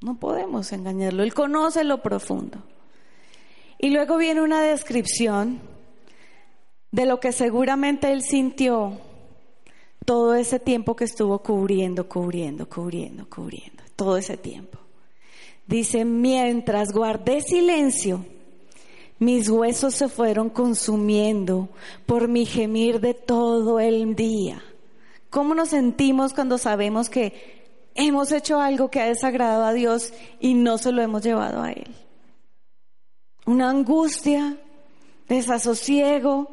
No 0.01 0.17
podemos 0.17 0.73
engañarlo, 0.73 1.23
Él 1.23 1.33
conoce 1.33 1.85
lo 1.85 2.03
profundo. 2.03 2.59
Y 3.79 3.91
luego 3.91 4.17
viene 4.17 4.43
una 4.43 4.63
descripción 4.63 5.61
de 6.91 7.07
lo 7.07 7.21
que 7.21 7.33
seguramente 7.33 8.13
Él 8.13 8.23
sintió 8.23 9.01
todo 10.05 10.35
ese 10.35 10.59
tiempo 10.59 10.97
que 10.97 11.05
estuvo 11.05 11.38
cubriendo, 11.41 12.09
cubriendo, 12.09 12.69
cubriendo, 12.69 13.29
cubriendo, 13.29 13.83
todo 13.97 14.17
ese 14.17 14.37
tiempo. 14.37 14.79
Dice, 15.67 16.05
mientras 16.05 16.93
guardé 16.93 17.41
silencio, 17.41 18.25
mis 19.19 19.49
huesos 19.49 19.95
se 19.95 20.09
fueron 20.09 20.51
consumiendo 20.51 21.69
por 22.07 22.29
mi 22.29 22.45
gemir 22.45 23.01
de 23.01 23.15
todo 23.15 23.79
el 23.79 24.17
día. 24.17 24.62
¿Cómo 25.31 25.55
nos 25.55 25.69
sentimos 25.69 26.35
cuando 26.35 26.59
sabemos 26.59 27.09
que 27.09 27.62
hemos 27.95 28.33
hecho 28.33 28.61
algo 28.61 28.91
que 28.91 29.01
ha 29.01 29.07
desagradado 29.07 29.65
a 29.65 29.73
Dios 29.73 30.12
y 30.41 30.55
no 30.55 30.77
se 30.77 30.93
lo 30.93 31.03
hemos 31.03 31.23
llevado 31.23 31.62
a 31.62 31.71
Él? 31.71 31.87
Una 33.47 33.71
angustia, 33.71 34.59
desasosiego, 35.29 36.49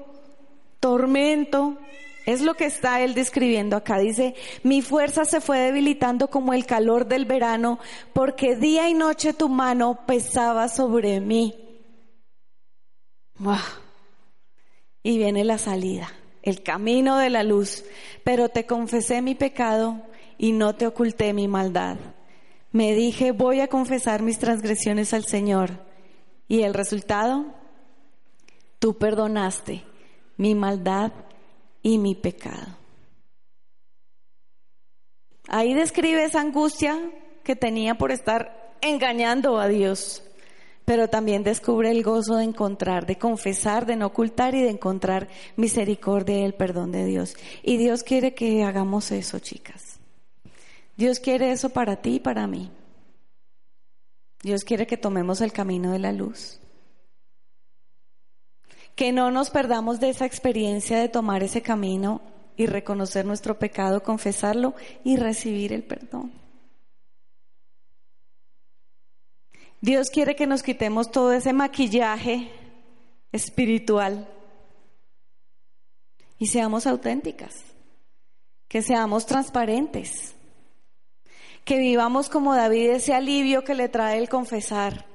tormento. 0.79 1.77
Es 2.25 2.41
lo 2.41 2.53
que 2.53 2.65
está 2.65 3.01
Él 3.01 3.13
describiendo 3.13 3.75
acá. 3.75 3.97
Dice, 3.97 4.35
mi 4.63 4.81
fuerza 4.81 5.25
se 5.25 5.41
fue 5.41 5.59
debilitando 5.59 6.29
como 6.29 6.53
el 6.53 6.65
calor 6.65 7.07
del 7.07 7.25
verano 7.25 7.79
porque 8.13 8.55
día 8.55 8.89
y 8.89 8.93
noche 8.93 9.33
tu 9.33 9.49
mano 9.49 10.05
pesaba 10.05 10.67
sobre 10.67 11.19
mí. 11.21 11.55
Y 15.01 15.17
viene 15.17 15.43
la 15.43 15.57
salida, 15.57 16.11
el 16.43 16.61
camino 16.61 17.17
de 17.17 17.29
la 17.29 17.43
luz. 17.43 17.83
Pero 18.23 18.49
te 18.49 18.65
confesé 18.65 19.21
mi 19.21 19.33
pecado 19.33 20.01
y 20.37 20.51
no 20.51 20.75
te 20.75 20.85
oculté 20.87 21.33
mi 21.33 21.47
maldad. 21.47 21.97
Me 22.71 22.93
dije, 22.93 23.31
voy 23.31 23.61
a 23.61 23.67
confesar 23.67 24.21
mis 24.21 24.37
transgresiones 24.37 25.13
al 25.13 25.25
Señor. 25.25 25.71
Y 26.47 26.61
el 26.61 26.73
resultado, 26.73 27.45
tú 28.77 28.97
perdonaste 28.97 29.83
mi 30.37 30.53
maldad 30.53 31.11
y 31.81 31.97
mi 31.97 32.15
pecado. 32.15 32.77
Ahí 35.47 35.73
describe 35.73 36.23
esa 36.23 36.41
angustia 36.41 36.97
que 37.43 37.55
tenía 37.55 37.95
por 37.95 38.11
estar 38.11 38.75
engañando 38.81 39.57
a 39.57 39.67
Dios 39.67 40.23
pero 40.89 41.07
también 41.07 41.43
descubre 41.43 41.91
el 41.91 42.01
gozo 42.01 42.37
de 42.37 42.45
encontrar, 42.45 43.05
de 43.05 43.19
confesar, 43.19 43.85
de 43.85 43.95
no 43.95 44.07
ocultar 44.07 44.55
y 44.55 44.63
de 44.63 44.71
encontrar 44.71 45.27
misericordia 45.55 46.39
y 46.39 46.43
el 46.45 46.55
perdón 46.55 46.91
de 46.91 47.05
Dios. 47.05 47.35
Y 47.61 47.77
Dios 47.77 48.01
quiere 48.01 48.33
que 48.33 48.63
hagamos 48.63 49.11
eso, 49.11 49.37
chicas. 49.37 49.99
Dios 50.97 51.19
quiere 51.19 51.51
eso 51.51 51.69
para 51.69 51.97
ti 51.97 52.15
y 52.15 52.19
para 52.19 52.47
mí. 52.47 52.71
Dios 54.41 54.63
quiere 54.63 54.87
que 54.87 54.97
tomemos 54.97 55.41
el 55.41 55.53
camino 55.53 55.91
de 55.91 55.99
la 55.99 56.11
luz. 56.11 56.59
Que 58.99 59.13
no 59.13 59.31
nos 59.31 59.49
perdamos 59.49 60.01
de 60.01 60.09
esa 60.09 60.25
experiencia 60.25 60.99
de 60.99 61.07
tomar 61.07 61.41
ese 61.41 61.61
camino 61.61 62.19
y 62.57 62.65
reconocer 62.65 63.25
nuestro 63.25 63.57
pecado, 63.57 64.03
confesarlo 64.03 64.75
y 65.05 65.15
recibir 65.15 65.71
el 65.71 65.83
perdón. 65.83 66.33
Dios 69.79 70.09
quiere 70.09 70.35
que 70.35 70.47
nos 70.47 70.63
quitemos 70.63 71.11
todo 71.11 71.31
ese 71.31 71.53
maquillaje 71.53 72.51
espiritual 73.31 74.27
y 76.37 76.47
seamos 76.47 76.85
auténticas, 76.85 77.55
que 78.67 78.81
seamos 78.81 79.25
transparentes, 79.25 80.35
Que 81.63 81.77
vivamos 81.77 82.27
como 82.27 82.53
David 82.53 82.89
ese 82.89 83.13
alivio 83.13 83.63
que 83.63 83.75
le 83.75 83.87
trae 83.87 84.17
el 84.17 84.27
confesar. 84.27 85.05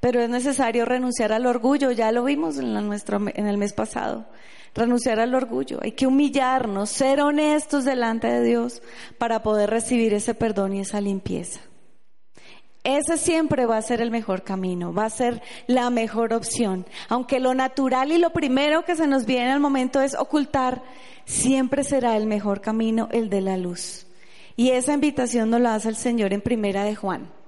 Pero 0.00 0.20
es 0.20 0.30
necesario 0.30 0.86
renunciar 0.86 1.32
al 1.32 1.46
orgullo, 1.46 1.92
ya 1.92 2.10
lo 2.10 2.24
vimos 2.24 2.58
en, 2.58 2.72
nuestro, 2.86 3.18
en 3.18 3.46
el 3.46 3.58
mes 3.58 3.74
pasado. 3.74 4.26
Renunciar 4.74 5.20
al 5.20 5.34
orgullo, 5.34 5.78
hay 5.82 5.92
que 5.92 6.06
humillarnos, 6.06 6.90
ser 6.90 7.20
honestos 7.20 7.84
delante 7.84 8.28
de 8.28 8.42
Dios 8.42 8.82
para 9.18 9.42
poder 9.42 9.68
recibir 9.68 10.14
ese 10.14 10.34
perdón 10.34 10.74
y 10.74 10.80
esa 10.80 11.00
limpieza. 11.00 11.60
Ese 12.82 13.18
siempre 13.18 13.66
va 13.66 13.76
a 13.76 13.82
ser 13.82 14.00
el 14.00 14.10
mejor 14.10 14.42
camino, 14.42 14.94
va 14.94 15.04
a 15.04 15.10
ser 15.10 15.42
la 15.66 15.90
mejor 15.90 16.32
opción. 16.32 16.86
Aunque 17.08 17.38
lo 17.38 17.52
natural 17.52 18.10
y 18.10 18.18
lo 18.18 18.30
primero 18.30 18.84
que 18.84 18.96
se 18.96 19.06
nos 19.06 19.26
viene 19.26 19.52
al 19.52 19.60
momento 19.60 20.00
es 20.00 20.14
ocultar, 20.14 20.82
siempre 21.26 21.84
será 21.84 22.16
el 22.16 22.26
mejor 22.26 22.62
camino 22.62 23.08
el 23.12 23.28
de 23.28 23.42
la 23.42 23.58
luz. 23.58 24.06
Y 24.56 24.70
esa 24.70 24.94
invitación 24.94 25.50
nos 25.50 25.60
la 25.60 25.74
hace 25.74 25.90
el 25.90 25.96
Señor 25.96 26.32
en 26.32 26.40
Primera 26.40 26.84
de 26.84 26.94
Juan. 26.94 27.39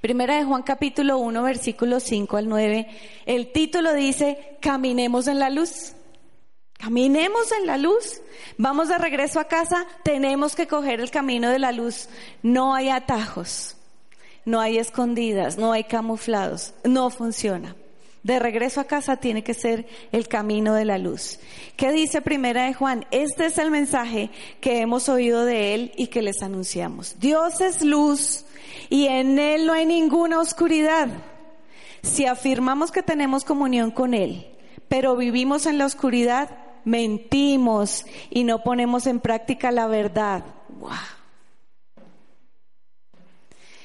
Primera 0.00 0.36
de 0.36 0.44
Juan 0.44 0.62
capítulo 0.62 1.18
1 1.18 1.42
versículo 1.42 2.00
5 2.00 2.36
al 2.36 2.48
9. 2.48 2.88
El 3.26 3.52
título 3.52 3.92
dice, 3.94 4.56
caminemos 4.60 5.28
en 5.28 5.38
la 5.38 5.50
luz. 5.50 5.94
Caminemos 6.74 7.52
en 7.52 7.66
la 7.66 7.78
luz. 7.78 8.20
Vamos 8.58 8.88
de 8.88 8.98
regreso 8.98 9.38
a 9.38 9.44
casa, 9.44 9.86
tenemos 10.02 10.56
que 10.56 10.66
coger 10.66 11.00
el 11.00 11.12
camino 11.12 11.50
de 11.50 11.60
la 11.60 11.70
luz. 11.70 12.08
No 12.42 12.74
hay 12.74 12.88
atajos, 12.88 13.76
no 14.44 14.60
hay 14.60 14.78
escondidas, 14.78 15.58
no 15.58 15.70
hay 15.72 15.84
camuflados. 15.84 16.74
No 16.82 17.10
funciona. 17.10 17.76
De 18.24 18.38
regreso 18.38 18.80
a 18.80 18.84
casa 18.84 19.16
tiene 19.16 19.42
que 19.42 19.54
ser 19.54 19.86
el 20.12 20.28
camino 20.28 20.74
de 20.74 20.84
la 20.84 20.98
luz. 20.98 21.40
¿Qué 21.76 21.90
dice 21.90 22.20
Primera 22.20 22.66
de 22.66 22.74
Juan? 22.74 23.04
Este 23.10 23.46
es 23.46 23.58
el 23.58 23.70
mensaje 23.70 24.30
que 24.60 24.80
hemos 24.80 25.08
oído 25.08 25.44
de 25.44 25.74
él 25.74 25.92
y 25.96 26.06
que 26.06 26.22
les 26.22 26.40
anunciamos. 26.42 27.18
Dios 27.18 27.60
es 27.60 27.82
luz 27.82 28.44
y 28.92 29.06
en 29.06 29.38
él 29.38 29.64
no 29.64 29.72
hay 29.72 29.86
ninguna 29.86 30.38
oscuridad. 30.38 31.08
Si 32.02 32.26
afirmamos 32.26 32.92
que 32.92 33.02
tenemos 33.02 33.42
comunión 33.42 33.90
con 33.90 34.12
él, 34.12 34.54
pero 34.88 35.16
vivimos 35.16 35.64
en 35.64 35.78
la 35.78 35.86
oscuridad, 35.86 36.50
mentimos 36.84 38.04
y 38.28 38.44
no 38.44 38.62
ponemos 38.62 39.06
en 39.06 39.20
práctica 39.20 39.72
la 39.72 39.86
verdad. 39.86 40.44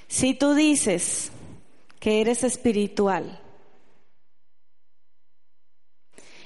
Si 0.10 0.34
tú 0.34 0.56
dices 0.56 1.32
que 2.02 2.20
eres 2.20 2.44
espiritual, 2.44 3.40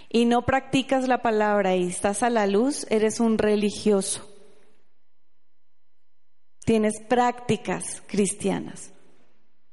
y 0.07 0.25
no 0.25 0.45
practicas 0.45 1.07
la 1.07 1.23
palabra 1.23 1.75
y 1.75 1.87
estás 1.87 2.21
a 2.21 2.29
la 2.29 2.45
luz, 2.45 2.85
eres 2.91 3.19
un 3.19 3.39
religioso. 3.39 4.30
Tienes 6.71 7.01
prácticas 7.01 8.01
cristianas, 8.07 8.93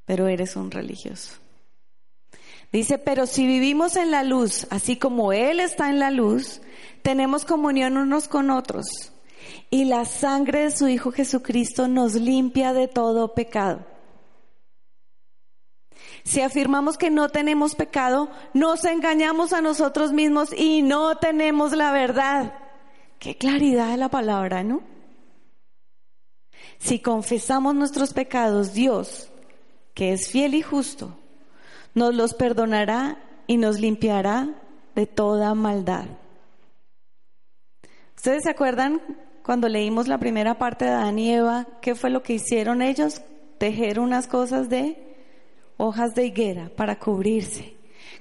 pero 0.04 0.26
eres 0.26 0.56
un 0.56 0.72
religioso. 0.72 1.34
Dice, 2.72 2.98
pero 2.98 3.26
si 3.26 3.46
vivimos 3.46 3.94
en 3.94 4.10
la 4.10 4.24
luz, 4.24 4.66
así 4.70 4.96
como 4.96 5.32
Él 5.32 5.60
está 5.60 5.90
en 5.90 6.00
la 6.00 6.10
luz, 6.10 6.60
tenemos 7.02 7.44
comunión 7.44 7.98
unos 7.98 8.26
con 8.26 8.50
otros. 8.50 9.12
Y 9.70 9.84
la 9.84 10.06
sangre 10.06 10.64
de 10.64 10.70
su 10.72 10.88
Hijo 10.88 11.12
Jesucristo 11.12 11.86
nos 11.86 12.14
limpia 12.14 12.72
de 12.72 12.88
todo 12.88 13.32
pecado. 13.32 13.86
Si 16.24 16.40
afirmamos 16.40 16.98
que 16.98 17.10
no 17.10 17.28
tenemos 17.28 17.76
pecado, 17.76 18.28
nos 18.54 18.84
engañamos 18.84 19.52
a 19.52 19.60
nosotros 19.60 20.12
mismos 20.12 20.52
y 20.52 20.82
no 20.82 21.16
tenemos 21.18 21.70
la 21.76 21.92
verdad. 21.92 22.54
Qué 23.20 23.36
claridad 23.36 23.92
de 23.92 23.98
la 23.98 24.08
palabra, 24.08 24.64
¿no? 24.64 24.97
Si 26.78 27.00
confesamos 27.00 27.74
nuestros 27.74 28.12
pecados, 28.12 28.72
Dios, 28.72 29.28
que 29.94 30.12
es 30.12 30.30
fiel 30.30 30.54
y 30.54 30.62
justo, 30.62 31.16
nos 31.94 32.14
los 32.14 32.34
perdonará 32.34 33.18
y 33.46 33.56
nos 33.56 33.80
limpiará 33.80 34.48
de 34.94 35.06
toda 35.06 35.54
maldad. 35.54 36.06
¿Ustedes 38.16 38.44
se 38.44 38.50
acuerdan 38.50 39.00
cuando 39.42 39.68
leímos 39.68 40.08
la 40.08 40.18
primera 40.18 40.58
parte 40.58 40.84
de 40.84 40.90
Adán 40.92 41.18
y 41.18 41.32
Eva? 41.32 41.66
¿Qué 41.80 41.94
fue 41.94 42.10
lo 42.10 42.22
que 42.22 42.34
hicieron 42.34 42.82
ellos? 42.82 43.22
Tejer 43.58 43.98
unas 43.98 44.26
cosas 44.26 44.68
de 44.68 45.16
hojas 45.76 46.14
de 46.14 46.26
higuera 46.26 46.70
para 46.76 46.98
cubrirse. 46.98 47.74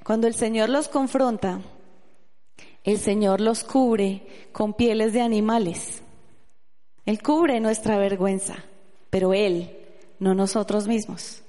Cuando 0.04 0.28
el 0.28 0.34
Señor 0.34 0.70
los 0.70 0.88
confronta, 0.88 1.60
el 2.84 2.98
Señor 2.98 3.42
los 3.42 3.64
cubre 3.64 4.26
con 4.52 4.74
pieles 4.74 5.14
de 5.14 5.22
animales. 5.22 6.02
Él 7.08 7.24
cubre 7.24 7.62
nuestra 7.62 7.98
vergüenza, 7.98 8.66
pero 9.10 9.34
Él, 9.34 9.78
no 10.20 10.36
nosotros 10.36 10.90
mismos. 10.90 11.42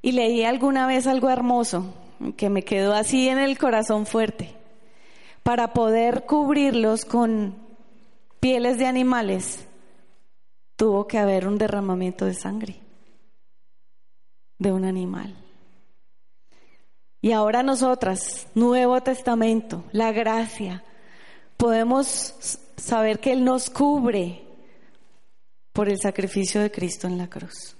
Y 0.00 0.12
leí 0.12 0.44
alguna 0.44 0.86
vez 0.86 1.06
algo 1.06 1.28
hermoso 1.28 1.92
que 2.38 2.48
me 2.48 2.62
quedó 2.62 2.94
así 2.94 3.28
en 3.28 3.36
el 3.36 3.58
corazón 3.58 4.06
fuerte. 4.06 4.54
Para 5.42 5.74
poder 5.74 6.24
cubrirlos 6.24 7.04
con 7.04 7.54
pieles 8.40 8.78
de 8.78 8.86
animales, 8.86 9.66
tuvo 10.76 11.06
que 11.06 11.18
haber 11.18 11.46
un 11.46 11.58
derramamiento 11.58 12.24
de 12.24 12.32
sangre 12.32 12.76
de 14.58 14.72
un 14.72 14.86
animal. 14.86 15.36
Y 17.20 17.32
ahora 17.32 17.62
nosotras, 17.62 18.46
Nuevo 18.54 19.02
Testamento, 19.02 19.84
la 19.92 20.12
gracia, 20.12 20.82
podemos 21.58 22.63
saber 22.76 23.20
que 23.20 23.32
Él 23.32 23.44
nos 23.44 23.70
cubre 23.70 24.42
por 25.72 25.88
el 25.88 25.98
sacrificio 25.98 26.60
de 26.60 26.70
Cristo 26.70 27.06
en 27.06 27.18
la 27.18 27.28
cruz. 27.28 27.76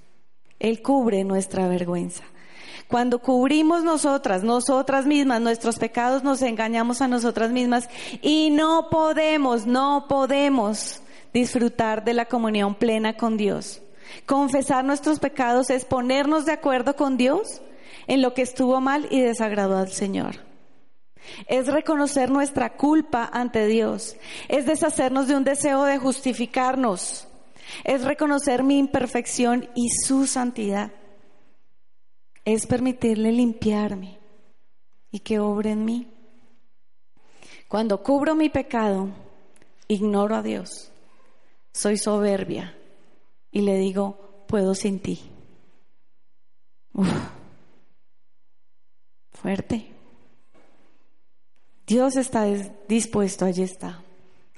Él 0.59 0.83
cubre 0.83 1.25
nuestra 1.25 1.69
vergüenza. 1.69 2.25
Cuando 2.89 3.21
cubrimos 3.21 3.83
nosotras, 3.83 4.43
nosotras 4.43 5.07
mismas, 5.07 5.41
nuestros 5.41 5.79
pecados, 5.79 6.23
nos 6.23 6.43
engañamos 6.43 7.01
a 7.01 7.09
nosotras 7.09 7.51
mismas 7.51 7.89
y 8.21 8.51
no 8.51 8.89
podemos, 8.91 9.67
no 9.67 10.07
podemos 10.09 11.01
disfrutar 11.33 12.05
de 12.05 12.15
la 12.15 12.27
comunión 12.27 12.75
plena 12.75 13.17
con 13.17 13.37
Dios. 13.37 13.81
Confesar 14.27 14.85
nuestros 14.85 15.19
pecados 15.19 15.71
es 15.71 15.85
ponernos 15.85 16.45
de 16.45 16.53
acuerdo 16.53 16.95
con 16.95 17.17
Dios 17.17 17.63
en 18.07 18.23
lo 18.23 18.35
que 18.35 18.43
estuvo 18.43 18.81
mal 18.81 19.07
y 19.11 19.21
desagradó 19.21 19.79
al 19.79 19.91
Señor. 19.91 20.37
Es 21.47 21.67
reconocer 21.67 22.31
nuestra 22.31 22.77
culpa 22.77 23.29
ante 23.33 23.67
Dios. 23.67 24.17
Es 24.49 24.67
deshacernos 24.67 25.29
de 25.29 25.37
un 25.37 25.45
deseo 25.45 25.85
de 25.85 25.99
justificarnos. 25.99 27.29
Es 27.85 28.05
reconocer 28.05 28.63
mi 28.63 28.79
imperfección 28.79 29.69
y 29.75 29.89
su 29.91 30.27
santidad. 30.27 30.93
Es 32.45 32.67
permitirle 32.67 33.33
limpiarme 33.33 34.19
y 35.11 35.21
que 35.21 35.39
obre 35.39 35.71
en 35.71 35.85
mí. 35.85 36.09
Cuando 37.69 38.03
cubro 38.03 38.35
mi 38.35 38.51
pecado, 38.51 39.09
ignoro 39.89 40.37
a 40.37 40.43
Dios. 40.43 40.91
Soy 41.73 41.97
soberbia 41.97 42.77
y 43.51 43.63
le 43.63 43.79
digo, 43.79 44.45
puedo 44.47 44.75
sin 44.75 45.01
ti. 45.01 45.21
fuerte. 49.33 49.94
Dios 51.87 52.17
está 52.17 52.45
dispuesto, 52.89 53.45
allí 53.45 53.63
está, 53.63 54.03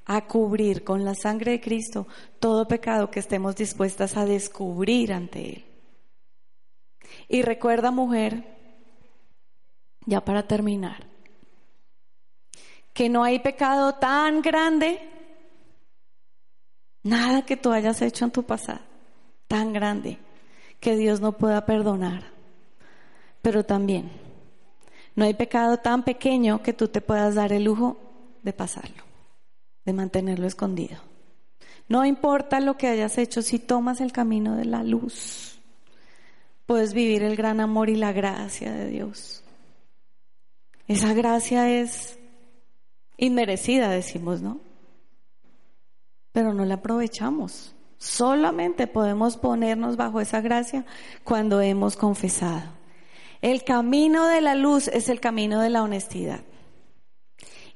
a 0.04 0.26
cubrir 0.26 0.84
con 0.84 1.04
la 1.04 1.14
sangre 1.14 1.52
de 1.52 1.60
Cristo 1.60 2.06
todo 2.38 2.68
pecado 2.68 3.10
que 3.10 3.20
estemos 3.20 3.56
dispuestas 3.56 4.16
a 4.16 4.24
descubrir 4.24 5.12
ante 5.12 5.54
Él. 5.54 5.64
Y 7.28 7.42
recuerda, 7.42 7.90
mujer, 7.90 8.44
ya 10.04 10.24
para 10.24 10.46
terminar, 10.46 11.06
que 12.92 13.08
no 13.08 13.24
hay 13.24 13.40
pecado 13.40 13.94
tan 13.94 14.42
grande 14.42 15.00
Nada 17.06 17.42
que 17.42 17.56
tú 17.56 17.70
hayas 17.70 18.02
hecho 18.02 18.24
en 18.24 18.32
tu 18.32 18.42
pasado 18.42 18.80
tan 19.46 19.72
grande 19.72 20.18
que 20.80 20.96
Dios 20.96 21.20
no 21.20 21.32
pueda 21.38 21.64
perdonar. 21.64 22.32
Pero 23.42 23.64
también 23.64 24.10
no 25.16 25.24
hay 25.24 25.34
pecado 25.34 25.78
tan 25.78 26.04
pequeño 26.04 26.62
que 26.62 26.72
tú 26.72 26.86
te 26.86 27.00
puedas 27.00 27.34
dar 27.34 27.52
el 27.52 27.64
lujo 27.64 27.96
de 28.42 28.52
pasarlo, 28.52 29.02
de 29.84 29.92
mantenerlo 29.92 30.46
escondido. 30.46 30.98
No 31.88 32.04
importa 32.04 32.60
lo 32.60 32.76
que 32.76 32.86
hayas 32.86 33.18
hecho 33.18 33.42
si 33.42 33.58
tomas 33.58 34.00
el 34.00 34.12
camino 34.12 34.56
de 34.56 34.66
la 34.66 34.84
luz. 34.84 35.60
Puedes 36.66 36.94
vivir 36.94 37.24
el 37.24 37.34
gran 37.34 37.60
amor 37.60 37.90
y 37.90 37.96
la 37.96 38.12
gracia 38.12 38.72
de 38.72 38.88
Dios. 38.88 39.42
Esa 40.86 41.12
gracia 41.14 41.68
es 41.68 42.16
inmerecida, 43.16 43.88
decimos, 43.88 44.42
¿no? 44.42 44.60
pero 46.36 46.52
no 46.52 46.66
la 46.66 46.74
aprovechamos. 46.74 47.74
Solamente 47.96 48.86
podemos 48.86 49.38
ponernos 49.38 49.96
bajo 49.96 50.20
esa 50.20 50.42
gracia 50.42 50.84
cuando 51.24 51.62
hemos 51.62 51.96
confesado. 51.96 52.75
El 53.42 53.64
camino 53.64 54.26
de 54.26 54.40
la 54.40 54.54
luz 54.54 54.88
es 54.88 55.08
el 55.08 55.20
camino 55.20 55.60
de 55.60 55.70
la 55.70 55.82
honestidad 55.82 56.40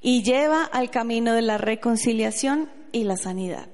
y 0.00 0.22
lleva 0.22 0.64
al 0.64 0.90
camino 0.90 1.34
de 1.34 1.42
la 1.42 1.58
reconciliación 1.58 2.70
y 2.92 3.04
la 3.04 3.16
sanidad. 3.16 3.68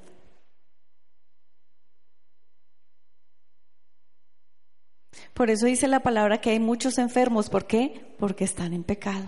Por 5.34 5.50
eso 5.50 5.66
dice 5.66 5.86
la 5.86 6.00
palabra 6.00 6.40
que 6.40 6.50
hay 6.50 6.60
muchos 6.60 6.98
enfermos. 6.98 7.50
¿Por 7.50 7.66
qué? 7.66 8.14
Porque 8.18 8.44
están 8.44 8.72
en 8.72 8.84
pecado. 8.84 9.26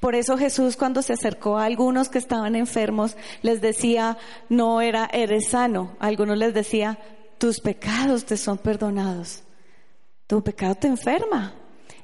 Por 0.00 0.14
eso 0.14 0.38
Jesús 0.38 0.76
cuando 0.76 1.02
se 1.02 1.14
acercó 1.14 1.58
a 1.58 1.64
algunos 1.64 2.08
que 2.08 2.18
estaban 2.18 2.54
enfermos 2.54 3.16
les 3.42 3.60
decía, 3.60 4.18
no 4.48 4.80
era, 4.80 5.08
eres 5.12 5.48
sano. 5.48 5.96
Algunos 5.98 6.38
les 6.38 6.54
decía, 6.54 6.98
tus 7.38 7.60
pecados 7.60 8.24
te 8.24 8.36
son 8.36 8.58
perdonados. 8.58 9.42
Tu 10.28 10.42
pecado 10.42 10.76
te 10.76 10.86
enferma. 10.86 11.54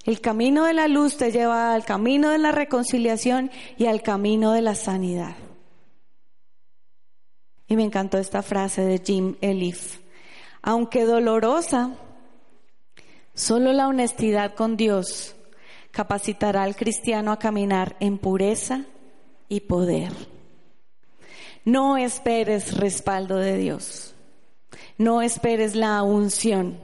El 0.05 0.21
camino 0.21 0.65
de 0.65 0.75
la 0.75 0.89
luz 0.89 1.17
te 1.17 1.31
lleva 1.31 1.75
al 1.75 1.85
camino 1.85 2.31
de 2.31 2.39
la 2.39 2.53
reconciliación 2.53 3.51
y 3.77 3.87
al 3.87 4.03
camino 4.03 4.53
de 4.53 4.63
la 4.63 4.75
sanidad. 4.75 5.37
Y 7.67 7.77
me 7.77 7.85
encantó 7.85 8.19
esta 8.19 8.43
frase 8.43 8.83
de 8.83 8.99
Jim 9.05 9.37
Elif. 9.41 9.99
Aunque 10.63 11.05
dolorosa, 11.05 11.91
solo 13.35 13.73
la 13.73 13.89
honestidad 13.89 14.55
con 14.55 14.77
Dios 14.77 15.37
capacitará 15.91 16.63
al 16.63 16.77
cristiano 16.77 17.33
a 17.33 17.39
caminar 17.39 17.97
en 18.01 18.19
pureza 18.19 18.85
y 19.49 19.61
poder. 19.61 20.13
No 21.65 21.99
esperes 21.99 22.77
respaldo 22.79 23.37
de 23.37 23.59
Dios. 23.59 24.15
No 24.97 25.21
esperes 25.21 25.75
la 25.75 26.03
unción 26.03 26.79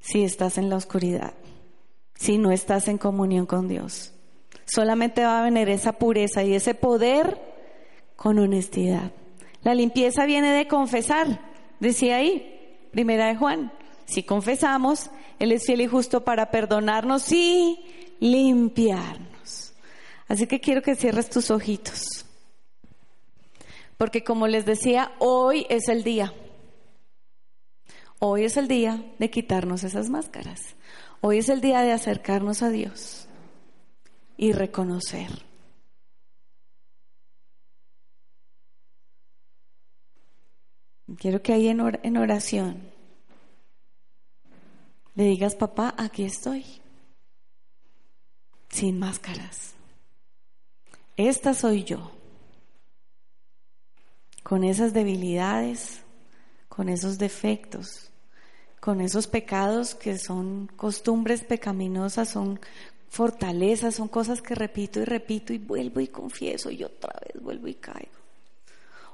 si 0.00 0.24
estás 0.24 0.58
en 0.58 0.68
la 0.68 0.76
oscuridad 0.76 1.32
si 2.18 2.36
no 2.36 2.50
estás 2.50 2.88
en 2.88 2.98
comunión 2.98 3.46
con 3.46 3.68
Dios. 3.68 4.12
Solamente 4.66 5.24
va 5.24 5.40
a 5.40 5.44
venir 5.44 5.68
esa 5.68 5.92
pureza 5.92 6.42
y 6.42 6.54
ese 6.54 6.74
poder 6.74 7.40
con 8.16 8.38
honestidad. 8.38 9.12
La 9.62 9.74
limpieza 9.74 10.26
viene 10.26 10.52
de 10.52 10.66
confesar, 10.66 11.40
decía 11.80 12.16
ahí, 12.16 12.88
primera 12.90 13.28
de 13.28 13.36
Juan. 13.36 13.72
Si 14.04 14.24
confesamos, 14.24 15.10
Él 15.38 15.52
es 15.52 15.64
fiel 15.64 15.80
y 15.80 15.86
justo 15.86 16.24
para 16.24 16.50
perdonarnos 16.50 17.30
y 17.32 17.78
limpiarnos. 18.18 19.72
Así 20.26 20.46
que 20.46 20.60
quiero 20.60 20.82
que 20.82 20.96
cierres 20.96 21.30
tus 21.30 21.50
ojitos. 21.50 22.26
Porque 23.96 24.24
como 24.24 24.46
les 24.48 24.66
decía, 24.66 25.12
hoy 25.18 25.66
es 25.70 25.88
el 25.88 26.02
día. 26.02 26.32
Hoy 28.18 28.44
es 28.44 28.56
el 28.56 28.68
día 28.68 29.04
de 29.18 29.30
quitarnos 29.30 29.84
esas 29.84 30.10
máscaras. 30.10 30.74
Hoy 31.20 31.38
es 31.38 31.48
el 31.48 31.60
día 31.60 31.80
de 31.82 31.92
acercarnos 31.92 32.62
a 32.62 32.70
Dios 32.70 33.26
y 34.36 34.52
reconocer. 34.52 35.44
Quiero 41.16 41.42
que 41.42 41.52
ahí 41.52 41.68
en 41.68 42.16
oración 42.16 42.98
le 45.18 45.24
digas, 45.24 45.56
papá, 45.56 45.96
aquí 45.98 46.22
estoy, 46.22 46.64
sin 48.68 49.00
máscaras. 49.00 49.74
Esta 51.16 51.54
soy 51.54 51.82
yo, 51.82 52.12
con 54.44 54.62
esas 54.62 54.92
debilidades, 54.92 56.02
con 56.68 56.88
esos 56.88 57.18
defectos, 57.18 58.07
con 58.88 59.02
esos 59.02 59.26
pecados 59.26 59.94
que 59.94 60.16
son 60.16 60.66
costumbres 60.74 61.44
pecaminosas, 61.44 62.30
son 62.30 62.58
fortalezas, 63.10 63.96
son 63.96 64.08
cosas 64.08 64.40
que 64.40 64.54
repito 64.54 64.98
y 64.98 65.04
repito 65.04 65.52
y 65.52 65.58
vuelvo 65.58 66.00
y 66.00 66.08
confieso 66.08 66.70
y 66.70 66.82
otra 66.84 67.12
vez 67.20 67.42
vuelvo 67.42 67.68
y 67.68 67.74
caigo. 67.74 68.18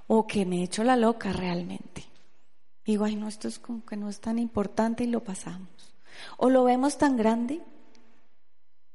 O 0.06 0.28
que 0.28 0.46
me 0.46 0.62
echo 0.62 0.84
la 0.84 0.94
loca 0.96 1.32
realmente. 1.32 2.04
Digo, 2.84 3.04
ay, 3.04 3.16
no, 3.16 3.26
esto 3.26 3.48
es 3.48 3.58
como 3.58 3.84
que 3.84 3.96
no 3.96 4.08
es 4.08 4.20
tan 4.20 4.38
importante 4.38 5.02
y 5.02 5.08
lo 5.08 5.24
pasamos. 5.24 5.92
O 6.36 6.50
lo 6.50 6.62
vemos 6.62 6.96
tan 6.96 7.16
grande 7.16 7.60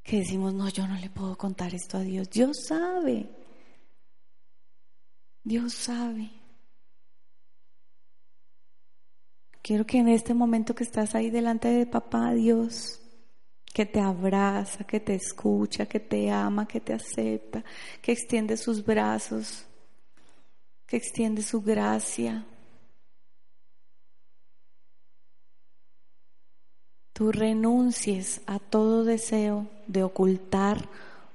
que 0.02 0.20
decimos, 0.20 0.54
no, 0.54 0.70
yo 0.70 0.88
no 0.88 0.96
le 0.96 1.10
puedo 1.10 1.38
contar 1.38 1.76
esto 1.76 1.98
a 1.98 2.04
Dios. 2.04 2.30
Dios 2.30 2.56
sabe. 2.66 3.28
Dios 5.44 5.74
sabe. 5.74 6.39
Quiero 9.62 9.86
que 9.86 9.97
en 9.97 10.07
este 10.07 10.34
momento 10.34 10.74
que 10.74 10.84
estás 10.84 11.16
ahí 11.16 11.30
delante 11.30 11.68
de 11.68 11.86
papá 11.86 12.34
Dios, 12.34 12.99
que 13.74 13.86
te 13.86 13.99
abraza, 13.99 14.84
que 14.84 14.99
te 14.99 15.16
escucha, 15.16 15.86
que 15.86 15.99
te 15.99 16.32
ama, 16.32 16.68
que 16.68 16.80
te 16.80 16.93
acepta, 16.93 17.64
que 18.01 18.12
extiende 18.12 18.57
sus 18.57 18.84
brazos, 18.84 19.66
que 20.86 20.97
extiende 20.97 21.43
su 21.43 21.62
gracia. 21.62 22.45
Tú 27.14 27.32
renuncies 27.32 28.41
a 28.47 28.60
todo 28.60 29.03
deseo 29.03 29.68
de 29.88 30.03
ocultar 30.03 30.88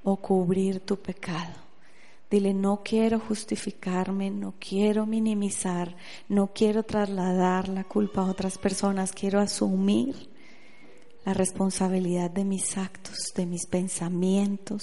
o 0.02 0.16
cubrir 0.16 0.80
tu 0.80 0.96
pecado. 0.96 1.63
Dile, 2.30 2.54
no 2.54 2.82
quiero 2.82 3.20
justificarme, 3.20 4.30
no 4.30 4.54
quiero 4.58 5.06
minimizar, 5.06 5.96
no 6.28 6.52
quiero 6.52 6.82
trasladar 6.82 7.68
la 7.68 7.84
culpa 7.84 8.22
a 8.22 8.30
otras 8.30 8.58
personas, 8.58 9.12
quiero 9.12 9.40
asumir 9.40 10.30
la 11.24 11.34
responsabilidad 11.34 12.30
de 12.30 12.44
mis 12.44 12.76
actos, 12.76 13.32
de 13.34 13.46
mis 13.46 13.66
pensamientos, 13.66 14.82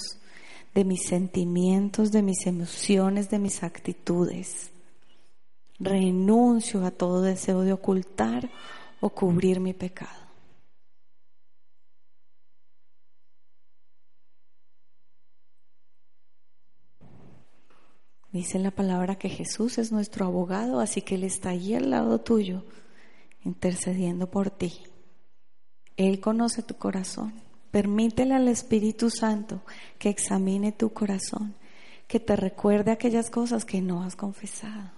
de 0.73 0.85
mis 0.85 1.03
sentimientos, 1.03 2.11
de 2.11 2.21
mis 2.21 2.45
emociones, 2.47 3.29
de 3.29 3.39
mis 3.39 3.63
actitudes. 3.63 4.71
Renuncio 5.79 6.85
a 6.85 6.91
todo 6.91 7.21
deseo 7.21 7.61
de 7.61 7.73
ocultar 7.73 8.49
o 8.99 9.09
cubrir 9.09 9.59
mi 9.59 9.73
pecado. 9.73 10.20
Dice 18.31 18.59
la 18.59 18.71
palabra 18.71 19.15
que 19.15 19.27
Jesús 19.27 19.77
es 19.77 19.91
nuestro 19.91 20.25
abogado, 20.25 20.79
así 20.79 21.01
que 21.01 21.15
Él 21.15 21.25
está 21.25 21.49
allí 21.49 21.75
al 21.75 21.89
lado 21.89 22.21
tuyo, 22.21 22.63
intercediendo 23.43 24.31
por 24.31 24.49
ti. 24.49 24.83
Él 25.97 26.21
conoce 26.21 26.63
tu 26.63 26.75
corazón. 26.75 27.33
Permítele 27.71 28.33
al 28.33 28.47
Espíritu 28.47 29.09
Santo 29.09 29.61
que 29.97 30.09
examine 30.09 30.71
tu 30.71 30.91
corazón, 30.93 31.55
que 32.07 32.19
te 32.19 32.35
recuerde 32.35 32.91
aquellas 32.91 33.29
cosas 33.29 33.65
que 33.65 33.81
no 33.81 34.03
has 34.03 34.15
confesado. 34.15 34.91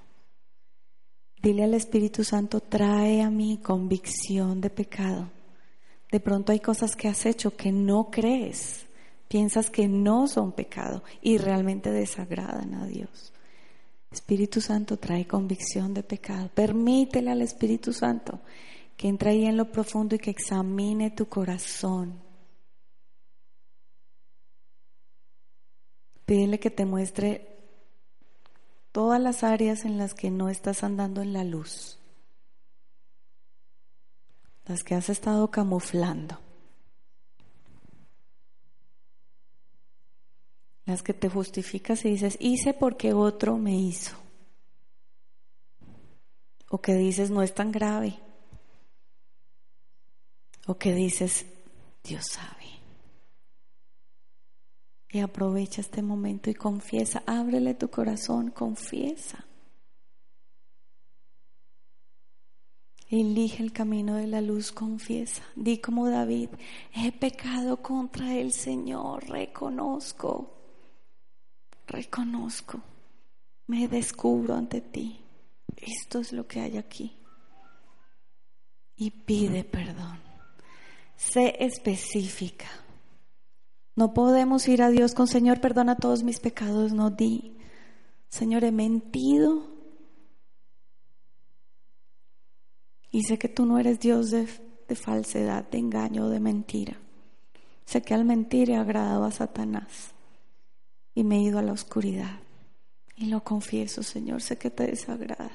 Dile 1.42 1.64
al 1.64 1.74
Espíritu 1.74 2.24
Santo, 2.24 2.62
trae 2.62 3.22
a 3.22 3.30
mí 3.30 3.60
convicción 3.62 4.62
de 4.62 4.70
pecado. 4.70 5.32
De 6.12 6.20
pronto 6.20 6.52
hay 6.52 6.60
cosas 6.60 6.96
que 6.96 7.08
has 7.08 7.26
hecho 7.26 7.56
que 7.56 7.72
no 7.72 8.10
crees 8.12 8.86
piensas 9.34 9.72
que 9.72 9.88
no 9.88 10.28
son 10.28 10.52
pecado 10.52 11.02
y 11.20 11.40
realmente 11.40 11.90
desagradan 11.90 12.76
a 12.76 12.86
Dios. 12.86 13.34
Espíritu 14.12 14.62
Santo 14.62 15.00
trae 15.00 15.26
convicción 15.26 15.92
de 15.92 16.04
pecado. 16.04 16.52
Permítele 16.54 17.32
al 17.32 17.42
Espíritu 17.42 17.94
Santo 17.94 18.42
que 18.96 19.08
entre 19.08 19.32
ahí 19.32 19.46
en 19.46 19.58
lo 19.58 19.72
profundo 19.72 20.14
y 20.14 20.20
que 20.20 20.30
examine 20.30 21.10
tu 21.10 21.28
corazón. 21.30 22.22
Pídele 26.28 26.60
que 26.60 26.70
te 26.70 26.86
muestre 26.86 27.58
todas 28.92 29.20
las 29.20 29.44
áreas 29.44 29.84
en 29.84 29.98
las 29.98 30.14
que 30.14 30.30
no 30.30 30.48
estás 30.48 30.84
andando 30.84 31.24
en 31.24 31.34
la 31.34 31.44
luz, 31.44 31.98
las 34.68 34.84
que 34.84 34.94
has 34.94 35.10
estado 35.10 35.50
camuflando. 35.50 36.43
Las 40.86 41.02
que 41.02 41.14
te 41.14 41.30
justificas 41.30 42.04
y 42.06 42.10
dices, 42.10 42.38
hice 42.40 42.74
porque 42.74 43.14
otro 43.14 43.58
me 43.58 43.76
hizo. 43.78 44.16
O 46.70 46.82
que 46.82 46.96
dices, 46.96 47.30
no 47.30 47.42
es 47.42 47.54
tan 47.54 47.72
grave. 47.72 48.20
O 50.68 50.78
que 50.78 50.94
dices, 50.94 51.46
Dios 52.04 52.26
sabe. 52.26 52.64
Y 55.10 55.20
aprovecha 55.20 55.82
este 55.82 56.02
momento 56.02 56.50
y 56.50 56.56
confiesa, 56.56 57.24
ábrele 57.28 57.76
tu 57.76 57.90
corazón, 57.90 58.50
confiesa. 58.50 59.46
Elige 63.10 63.62
el 63.62 63.72
camino 63.72 64.16
de 64.16 64.26
la 64.26 64.42
luz, 64.42 64.72
confiesa. 64.72 65.44
Di 65.56 65.78
como 65.78 66.10
David, 66.10 66.50
he 66.96 67.12
pecado 67.12 67.78
contra 67.78 68.36
el 68.36 68.52
Señor, 68.52 69.30
reconozco 69.30 70.63
reconozco, 71.94 72.82
me 73.68 73.88
descubro 73.88 74.56
ante 74.56 74.82
ti. 74.82 75.24
Esto 75.78 76.20
es 76.20 76.34
lo 76.34 76.48
que 76.48 76.60
hay 76.60 76.78
aquí. 76.78 77.16
Y 78.96 79.12
pide 79.12 79.64
perdón. 79.64 80.20
Sé 81.16 81.56
específica. 81.60 82.68
No 83.96 84.14
podemos 84.14 84.68
ir 84.68 84.82
a 84.82 84.90
Dios 84.90 85.14
con 85.14 85.28
Señor, 85.28 85.62
perdona 85.62 85.96
todos 85.96 86.24
mis 86.24 86.40
pecados. 86.40 86.94
No 86.94 87.12
di, 87.12 87.58
Señor, 88.30 88.64
he 88.64 88.72
mentido. 88.72 89.72
Y 93.12 93.24
sé 93.24 93.38
que 93.38 93.50
tú 93.50 93.66
no 93.66 93.78
eres 93.78 94.00
Dios 94.00 94.32
de, 94.32 94.48
de 94.88 94.96
falsedad, 94.96 95.70
de 95.70 95.78
engaño, 95.78 96.30
de 96.30 96.40
mentira. 96.40 97.00
Sé 97.86 98.02
que 98.02 98.16
al 98.16 98.26
mentir 98.26 98.72
he 98.72 98.76
agradado 98.76 99.26
a 99.26 99.32
Satanás 99.32 100.14
y 101.16 101.24
me 101.24 101.38
he 101.38 101.42
ido 101.42 101.60
a 101.60 101.64
la 101.64 101.74
oscuridad. 101.74 102.40
Y 103.16 103.28
lo 103.28 103.44
confieso, 103.44 104.04
Señor, 104.04 104.42
sé 104.42 104.58
que 104.58 104.70
te 104.70 104.88
desagrada. 104.88 105.52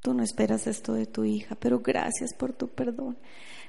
Tú 0.00 0.12
no 0.12 0.22
esperas 0.22 0.66
esto 0.66 0.92
de 0.92 1.06
tu 1.06 1.24
hija, 1.24 1.54
pero 1.54 1.80
gracias 1.80 2.34
por 2.34 2.52
tu 2.52 2.68
perdón. 2.68 3.16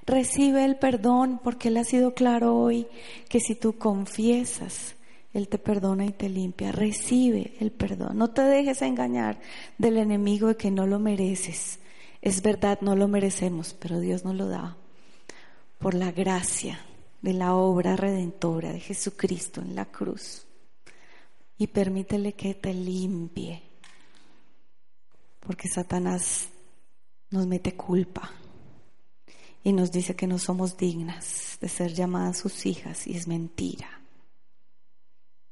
Recibe 0.05 0.65
el 0.65 0.77
perdón 0.77 1.39
porque 1.43 1.69
Él 1.69 1.77
ha 1.77 1.83
sido 1.83 2.13
claro 2.13 2.57
hoy 2.57 2.87
que 3.29 3.39
si 3.39 3.55
tú 3.55 3.77
confiesas, 3.77 4.95
Él 5.33 5.47
te 5.47 5.57
perdona 5.57 6.05
y 6.05 6.11
te 6.11 6.27
limpia. 6.27 6.73
Recibe 6.73 7.53
el 7.59 7.71
perdón. 7.71 8.17
No 8.17 8.31
te 8.31 8.41
dejes 8.41 8.81
engañar 8.81 9.39
del 9.77 9.97
enemigo 9.97 10.49
de 10.49 10.57
que 10.57 10.71
no 10.71 10.85
lo 10.85 10.99
mereces. 10.99 11.79
Es 12.21 12.41
verdad, 12.41 12.79
no 12.81 12.95
lo 12.95 13.07
merecemos, 13.07 13.73
pero 13.73 13.99
Dios 13.99 14.25
nos 14.25 14.35
lo 14.35 14.49
da 14.49 14.75
por 15.79 15.93
la 15.93 16.11
gracia 16.11 16.79
de 17.21 17.33
la 17.33 17.55
obra 17.55 17.95
redentora 17.95 18.73
de 18.73 18.79
Jesucristo 18.79 19.61
en 19.61 19.75
la 19.75 19.85
cruz. 19.85 20.44
Y 21.57 21.67
permítele 21.67 22.33
que 22.33 22.53
te 22.53 22.73
limpie, 22.73 23.63
porque 25.39 25.67
Satanás 25.67 26.49
nos 27.29 27.47
mete 27.47 27.75
culpa 27.75 28.31
y 29.63 29.73
nos 29.73 29.91
dice 29.91 30.15
que 30.15 30.27
no 30.27 30.37
somos 30.37 30.77
dignas 30.77 31.57
de 31.59 31.69
ser 31.69 31.93
llamadas 31.93 32.37
sus 32.37 32.65
hijas 32.65 33.07
y 33.07 33.15
es 33.15 33.27
mentira. 33.27 34.01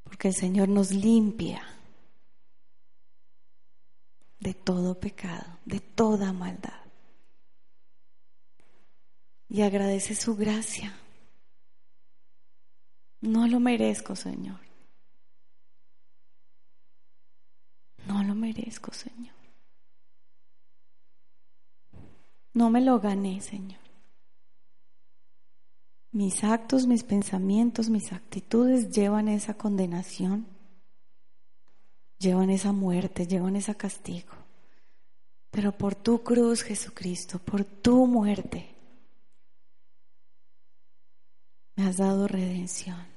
Porque 0.03 0.27
el 0.27 0.35
Señor 0.35 0.69
nos 0.69 0.91
limpia 0.91 1.63
de 4.39 4.53
todo 4.53 4.99
pecado, 4.99 5.57
de 5.65 5.79
toda 5.79 6.33
maldad. 6.33 6.81
Y 9.49 9.61
agradece 9.61 10.15
su 10.15 10.35
gracia. 10.35 10.93
No 13.21 13.47
lo 13.47 13.59
merezco, 13.59 14.15
Señor. 14.15 14.62
No 18.07 18.23
lo 18.23 18.35
merezco, 18.35 18.91
Señor. 18.93 19.33
No 22.53 22.69
me 22.69 22.81
lo 22.81 22.99
gané, 22.99 23.41
Señor. 23.41 23.81
Mis 26.11 26.43
actos, 26.43 26.85
mis 26.85 27.03
pensamientos, 27.03 27.89
mis 27.89 28.13
actitudes 28.13 28.91
llevan 28.91 29.27
esa 29.27 29.55
condenación, 29.55 30.45
llevan 32.19 32.51
esa 32.51 32.71
muerte, 32.71 33.25
llevan 33.25 33.55
ese 33.55 33.75
castigo. 33.75 34.33
Pero 35.49 35.71
por 35.71 35.95
tu 35.95 36.21
cruz, 36.21 36.61
Jesucristo, 36.61 37.39
por 37.39 37.63
tu 37.63 38.05
muerte, 38.05 38.75
me 41.75 41.87
has 41.87 41.97
dado 41.97 42.27
redención. 42.27 43.12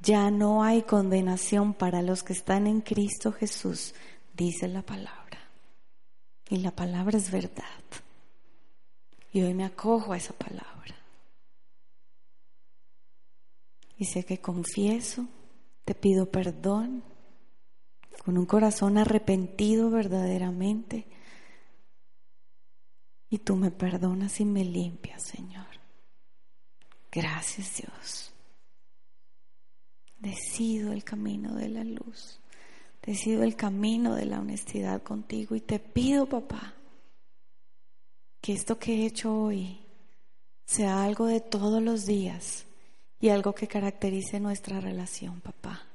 Ya 0.00 0.30
no 0.30 0.62
hay 0.62 0.82
condenación 0.82 1.74
para 1.74 2.00
los 2.00 2.22
que 2.22 2.32
están 2.32 2.66
en 2.66 2.80
Cristo 2.80 3.32
Jesús, 3.32 3.94
dice 4.34 4.66
la 4.66 4.82
palabra. 4.82 5.38
Y 6.48 6.56
la 6.58 6.70
palabra 6.70 7.18
es 7.18 7.30
verdad. 7.30 7.64
Y 9.32 9.42
hoy 9.42 9.54
me 9.54 9.64
acojo 9.64 10.12
a 10.12 10.16
esa 10.16 10.32
palabra. 10.32 10.96
Y 13.98 14.06
sé 14.06 14.24
que 14.24 14.40
confieso, 14.40 15.26
te 15.84 15.94
pido 15.94 16.30
perdón 16.30 17.04
con 18.24 18.38
un 18.38 18.46
corazón 18.46 18.96
arrepentido 18.96 19.90
verdaderamente. 19.90 21.06
Y 23.28 23.38
tú 23.38 23.54
me 23.56 23.70
perdonas 23.70 24.40
y 24.40 24.44
me 24.44 24.64
limpias, 24.64 25.22
Señor. 25.22 25.66
Gracias 27.12 27.76
Dios. 27.76 28.32
Decido 30.20 30.92
el 30.92 31.02
camino 31.02 31.54
de 31.54 31.68
la 31.68 31.82
luz. 31.82 32.38
Decido 33.02 33.42
el 33.42 33.56
camino 33.56 34.14
de 34.14 34.26
la 34.26 34.38
honestidad 34.38 35.02
contigo 35.02 35.56
y 35.56 35.62
te 35.62 35.78
pido, 35.78 36.26
papá, 36.26 36.74
que 38.40 38.52
esto 38.52 38.78
que 38.78 38.94
he 38.94 39.06
hecho 39.06 39.34
hoy 39.34 39.80
sea 40.66 41.02
algo 41.02 41.26
de 41.26 41.40
todos 41.40 41.82
los 41.82 42.04
días 42.04 42.66
y 43.18 43.30
algo 43.30 43.54
que 43.54 43.66
caracterice 43.66 44.38
nuestra 44.38 44.80
relación, 44.80 45.40
papá. 45.40 45.86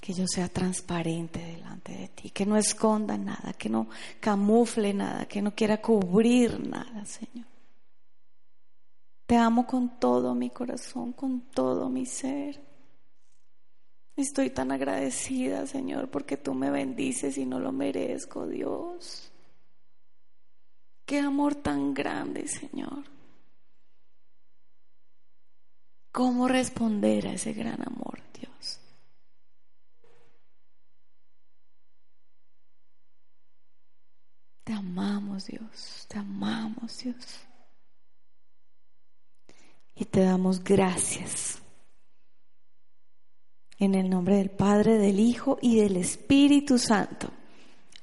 Que 0.00 0.12
yo 0.12 0.26
sea 0.26 0.48
transparente 0.48 1.38
delante 1.38 1.92
de 1.92 2.08
ti, 2.08 2.30
que 2.30 2.44
no 2.44 2.56
esconda 2.56 3.16
nada, 3.16 3.52
que 3.52 3.68
no 3.68 3.88
camufle 4.18 4.92
nada, 4.92 5.26
que 5.26 5.40
no 5.40 5.54
quiera 5.54 5.80
cubrir 5.80 6.58
nada, 6.68 7.04
Señor. 7.04 7.46
Te 9.26 9.36
amo 9.36 9.64
con 9.64 10.00
todo 10.00 10.34
mi 10.34 10.50
corazón, 10.50 11.12
con 11.12 11.42
todo 11.52 11.88
mi 11.88 12.04
ser. 12.04 12.71
Estoy 14.22 14.50
tan 14.50 14.70
agradecida, 14.70 15.66
Señor, 15.66 16.08
porque 16.08 16.36
tú 16.36 16.54
me 16.54 16.70
bendices 16.70 17.36
y 17.38 17.44
no 17.44 17.58
lo 17.58 17.72
merezco, 17.72 18.46
Dios. 18.46 19.32
Qué 21.04 21.18
amor 21.18 21.56
tan 21.56 21.92
grande, 21.92 22.46
Señor. 22.46 23.02
¿Cómo 26.12 26.46
responder 26.46 27.26
a 27.26 27.32
ese 27.32 27.52
gran 27.52 27.82
amor, 27.84 28.20
Dios? 28.38 28.78
Te 34.62 34.72
amamos, 34.72 35.46
Dios. 35.46 36.06
Te 36.08 36.18
amamos, 36.20 36.96
Dios. 36.98 37.40
Y 39.96 40.04
te 40.04 40.20
damos 40.20 40.62
gracias. 40.62 41.61
En 43.82 43.96
el 43.96 44.08
nombre 44.08 44.36
del 44.36 44.48
Padre, 44.48 44.96
del 44.96 45.18
Hijo 45.18 45.58
y 45.60 45.80
del 45.80 45.96
Espíritu 45.96 46.78
Santo. 46.78 47.26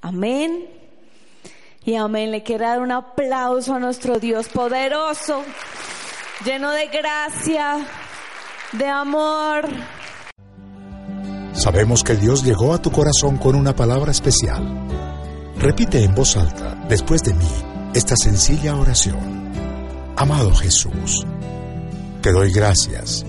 Amén. 0.02 0.68
Y 1.86 1.96
amén. 1.96 2.32
Le 2.32 2.44
quiero 2.44 2.66
dar 2.66 2.82
un 2.82 2.92
aplauso 2.92 3.76
a 3.76 3.80
nuestro 3.80 4.20
Dios 4.20 4.50
poderoso, 4.50 5.42
lleno 6.44 6.72
de 6.72 6.88
gracia, 6.88 7.88
de 8.74 8.88
amor. 8.90 9.70
Sabemos 11.54 12.04
que 12.04 12.16
Dios 12.16 12.44
llegó 12.44 12.74
a 12.74 12.82
tu 12.82 12.92
corazón 12.92 13.38
con 13.38 13.56
una 13.56 13.74
palabra 13.74 14.12
especial. 14.12 14.86
Repite 15.60 16.04
en 16.04 16.14
voz 16.14 16.36
alta, 16.36 16.76
después 16.90 17.24
de 17.24 17.34
mí, 17.34 17.48
esta 17.94 18.18
sencilla 18.18 18.76
oración. 18.76 19.50
Amado 20.18 20.54
Jesús, 20.56 21.26
te 22.22 22.34
doy 22.34 22.52
gracias. 22.52 23.29